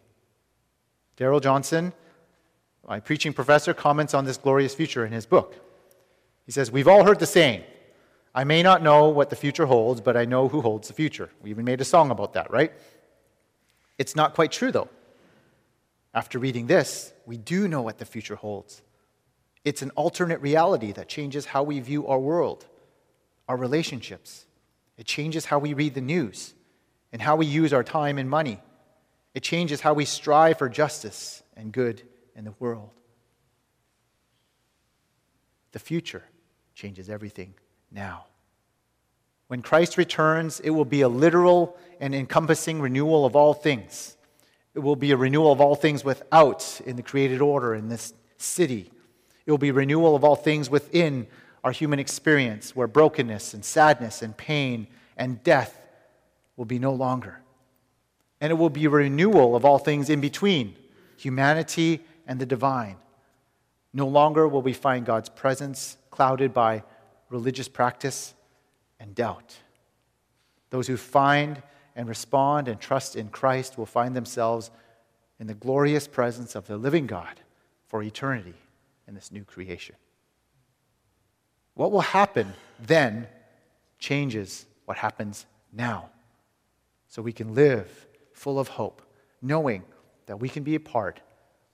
Darrell 1.16 1.40
Johnson, 1.40 1.92
my 2.87 3.00
preaching 3.00 3.33
professor, 3.33 3.72
comments 3.72 4.12
on 4.12 4.24
this 4.24 4.37
glorious 4.37 4.74
future 4.74 5.06
in 5.06 5.12
his 5.12 5.24
book. 5.24 5.54
He 6.44 6.52
says, 6.52 6.70
We've 6.70 6.88
all 6.88 7.04
heard 7.04 7.20
the 7.20 7.26
saying, 7.26 7.62
I 8.35 8.44
may 8.44 8.62
not 8.62 8.83
know 8.83 9.09
what 9.09 9.30
the 9.30 9.37
future 9.37 9.66
holds, 9.66 10.00
but 10.00 10.16
I 10.16 10.24
know 10.24 10.48
who 10.48 10.61
holds 10.61 10.88
the 10.88 10.94
future. 10.94 11.30
We 11.42 11.50
even 11.50 11.64
made 11.64 11.80
a 11.80 11.85
song 11.85 12.11
about 12.11 12.33
that, 12.35 12.50
right? 12.50 12.72
It's 13.98 14.16
not 14.16 14.35
quite 14.35 14.52
true, 14.52 14.72
though. 14.72 14.88
After 16.14 16.38
reading 16.38 16.66
this, 16.66 17.12
we 17.26 17.37
do 17.37 17.68
know 17.68 17.83
what 17.83 17.98
the 17.98 18.04
future 18.04 18.37
holds. 18.37 18.83
It's 19.64 19.83
an 19.83 19.90
alternate 19.90 20.40
reality 20.40 20.92
that 20.92 21.09
changes 21.09 21.46
how 21.46 21.62
we 21.62 21.81
view 21.81 22.07
our 22.07 22.18
world, 22.18 22.66
our 23.49 23.57
relationships. 23.57 24.46
It 24.96 25.07
changes 25.07 25.44
how 25.46 25.59
we 25.59 25.75
read 25.75 25.94
the 25.94 26.01
news 26.01 26.55
and 27.12 27.20
how 27.20 27.37
we 27.37 27.46
use 27.46 27.73
our 27.73 27.85
time 27.85 28.18
and 28.18 28.29
money. 28.29 28.61
It 29.35 29.42
changes 29.42 29.81
how 29.81 29.94
we 29.94 30.05
strive 30.05 30.59
for 30.59 30.68
justice 30.68 31.42
and 31.57 31.73
good 31.73 32.03
in 32.35 32.44
the 32.44 32.55
world. 32.59 32.90
The 35.73 35.79
future 35.79 36.25
changes 36.75 37.11
everything 37.11 37.55
now. 37.92 38.25
When 39.49 39.62
Christ 39.62 39.99
returns, 39.99 40.61
it 40.61 40.70
will 40.70 40.85
be 40.85 41.03
a 41.03 41.09
literal 41.09 41.77
and 42.01 42.14
encompassing 42.14 42.81
renewal 42.81 43.27
of 43.27 43.37
all 43.37 43.53
things. 43.53 44.16
It 44.75 44.79
will 44.79 44.96
be 44.96 45.11
a 45.11 45.16
renewal 45.16 45.53
of 45.53 45.61
all 45.61 45.75
things 45.75 46.05
without 46.05 46.81
in 46.87 46.96
the 46.96 47.03
created 47.03 47.40
order 47.40 47.75
in 47.75 47.88
this 47.88 48.14
city 48.37 48.90
it 49.46 49.50
will 49.50 49.59
be 49.59 49.70
renewal 49.70 50.14
of 50.14 50.24
all 50.24 50.37
things 50.37 50.70
within 50.70 51.26
our 51.64 51.72
human 51.72 51.98
experience, 51.98 52.74
where 52.74 52.87
brokenness 52.87 53.55
and 53.55 53.64
sadness 53.64 54.22
and 54.22 54.37
pain 54.37 54.87
and 55.16 55.42
death 55.42 55.81
will 56.57 56.64
be 56.64 56.79
no 56.79 56.92
longer. 56.92 57.40
And 58.40 58.50
it 58.50 58.55
will 58.55 58.70
be 58.70 58.87
renewal 58.87 59.55
of 59.55 59.64
all 59.64 59.79
things 59.79 60.09
in 60.09 60.20
between, 60.20 60.76
humanity 61.16 62.00
and 62.26 62.38
the 62.38 62.46
divine. 62.46 62.96
No 63.92 64.07
longer 64.07 64.48
will 64.48 64.62
we 64.62 64.72
find 64.72 65.05
God's 65.05 65.29
presence 65.29 65.96
clouded 66.11 66.55
by 66.55 66.83
religious 67.29 67.68
practice 67.68 68.35
and 68.98 69.14
doubt. 69.14 69.57
Those 70.70 70.87
who 70.87 70.96
find 70.96 71.62
and 71.96 72.09
respond 72.09 72.68
and 72.68 72.81
trust 72.81 73.16
in 73.16 73.29
Christ 73.29 73.76
will 73.76 73.87
find 73.87 74.14
themselves 74.14 74.70
in 75.38 75.46
the 75.46 75.55
glorious 75.55 76.07
presence 76.07 76.55
of 76.55 76.66
the 76.66 76.76
living 76.76 77.07
God 77.07 77.40
for 77.88 78.03
eternity 78.03 78.55
in 79.11 79.14
this 79.16 79.31
new 79.31 79.44
creation. 79.44 79.96
What 81.75 81.92
will 81.92 82.01
happen 82.01 82.55
then 82.79 83.27
changes 83.99 84.64
what 84.87 84.96
happens 84.96 85.44
now. 85.73 86.09
So 87.09 87.20
we 87.20 87.33
can 87.33 87.55
live 87.55 88.07
full 88.33 88.59
of 88.59 88.68
hope, 88.68 89.03
knowing 89.42 89.83
that 90.27 90.38
we 90.38 90.49
can 90.49 90.62
be 90.62 90.77
a 90.77 90.81
part 90.81 91.20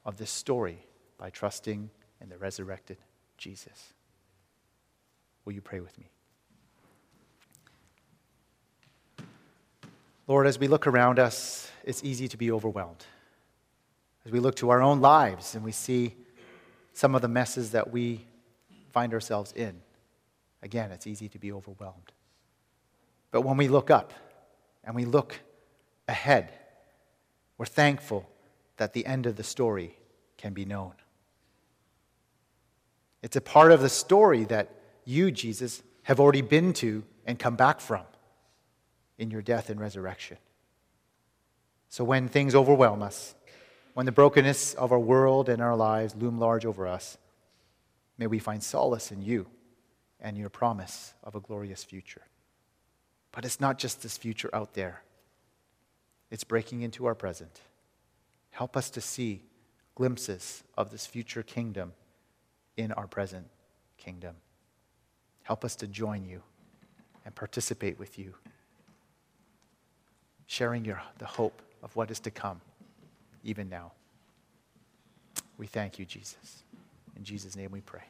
of 0.05 0.17
this 0.17 0.31
story 0.31 0.79
by 1.19 1.31
trusting 1.31 1.91
in 2.21 2.29
the 2.29 2.39
resurrected 2.39 2.97
Jesus. 3.37 3.93
Will 5.45 5.53
you 5.53 5.61
pray 5.61 5.81
with 5.81 5.97
me? 5.99 6.07
Lord, 10.27 10.47
as 10.47 10.59
we 10.59 10.67
look 10.67 10.87
around 10.87 11.19
us, 11.19 11.71
it's 11.85 12.03
easy 12.03 12.27
to 12.29 12.37
be 12.37 12.51
overwhelmed. 12.51 13.05
As 14.25 14.33
we 14.33 14.41
look 14.41 14.57
to 14.57 14.71
our 14.71 14.83
own 14.83 15.01
lives 15.01 15.55
and 15.55 15.63
we 15.63 15.71
see 15.71 16.17
some 16.97 17.15
of 17.15 17.21
the 17.21 17.29
messes 17.29 17.73
that 17.73 17.93
we 17.93 18.25
find 18.89 19.13
ourselves 19.13 19.53
in. 19.53 19.83
Again, 20.63 20.91
it's 20.93 21.07
easy 21.07 21.29
to 21.29 21.39
be 21.39 21.53
overwhelmed. 21.53 22.11
But 23.31 23.43
when 23.43 23.59
we 23.59 23.69
look 23.69 23.91
up 23.91 24.15
and 24.83 24.97
we 24.97 25.05
look 25.05 25.39
ahead, 26.09 26.51
we're 27.59 27.67
thankful 27.67 28.27
that 28.79 28.95
the 28.95 29.05
end 29.05 29.27
of 29.27 29.37
the 29.37 29.45
story 29.45 29.99
can 30.39 30.55
be 30.55 30.65
known. 30.65 30.95
It's 33.23 33.37
a 33.37 33.43
part 33.43 33.73
of 33.73 33.83
the 33.83 33.91
story 33.91 34.45
that 34.45 34.71
you, 35.05 35.31
Jesus, 35.31 35.83
have 36.05 36.19
already 36.19 36.41
been 36.41 36.73
to 36.75 37.05
and 37.27 37.39
come 37.39 37.57
back 37.57 37.81
from 37.81 38.05
in 39.19 39.31
your 39.31 39.43
death 39.43 39.69
and 39.69 39.79
resurrection. 39.79 40.39
So 41.91 42.05
when 42.05 42.29
things 42.29 42.55
overwhelm 42.55 43.03
us, 43.03 43.35
when 43.97 44.05
the 44.05 44.13
brokenness 44.13 44.75
of 44.75 44.93
our 44.93 44.99
world 44.99 45.49
and 45.49 45.63
our 45.63 45.75
lives 45.75 46.15
loom 46.15 46.39
large 46.39 46.67
over 46.67 46.87
us, 46.87 47.17
may 48.19 48.27
we 48.27 48.39
find 48.39 48.63
solace 48.63 49.11
in 49.11 49.23
you 49.23 49.47
and 50.21 50.37
your 50.37 50.51
promise 50.51 51.15
of 51.25 51.35
a 51.35 51.41
glorious 51.41 51.83
future. 51.83 52.21
But 53.33 53.47
it's 53.47 53.59
not 53.59 53.79
just 53.79 54.03
this 54.03 54.19
future 54.19 54.51
out 54.53 54.75
there, 54.75 55.01
it's 56.31 56.45
breaking 56.45 56.83
into 56.83 57.07
our 57.07 57.15
present. 57.15 57.63
Help 58.51 58.77
us 58.77 58.91
to 58.91 59.01
see 59.01 59.41
glimpses 59.95 60.63
of 60.77 60.91
this 60.91 61.07
future 61.07 61.43
kingdom 61.43 61.95
in 62.77 62.93
our 62.93 63.07
present 63.07 63.47
kingdom. 63.97 64.35
Help 65.45 65.65
us 65.65 65.75
to 65.77 65.87
join 65.87 66.27
you 66.27 66.43
and 67.25 67.35
participate 67.35 67.99
with 67.99 68.19
you, 68.19 68.35
sharing 70.47 70.85
your, 70.85 71.01
the 71.17 71.25
hope 71.25 71.63
of 71.83 71.97
what 71.97 72.11
is 72.11 72.21
to 72.21 72.31
come 72.31 72.61
even 73.47 73.69
now. 73.69 73.93
We 75.57 75.67
thank 75.67 75.99
you, 75.99 76.05
Jesus. 76.05 76.65
In 77.17 77.25
Jesus' 77.25 77.57
name 77.57 77.71
we 77.71 77.81
pray. 77.81 78.03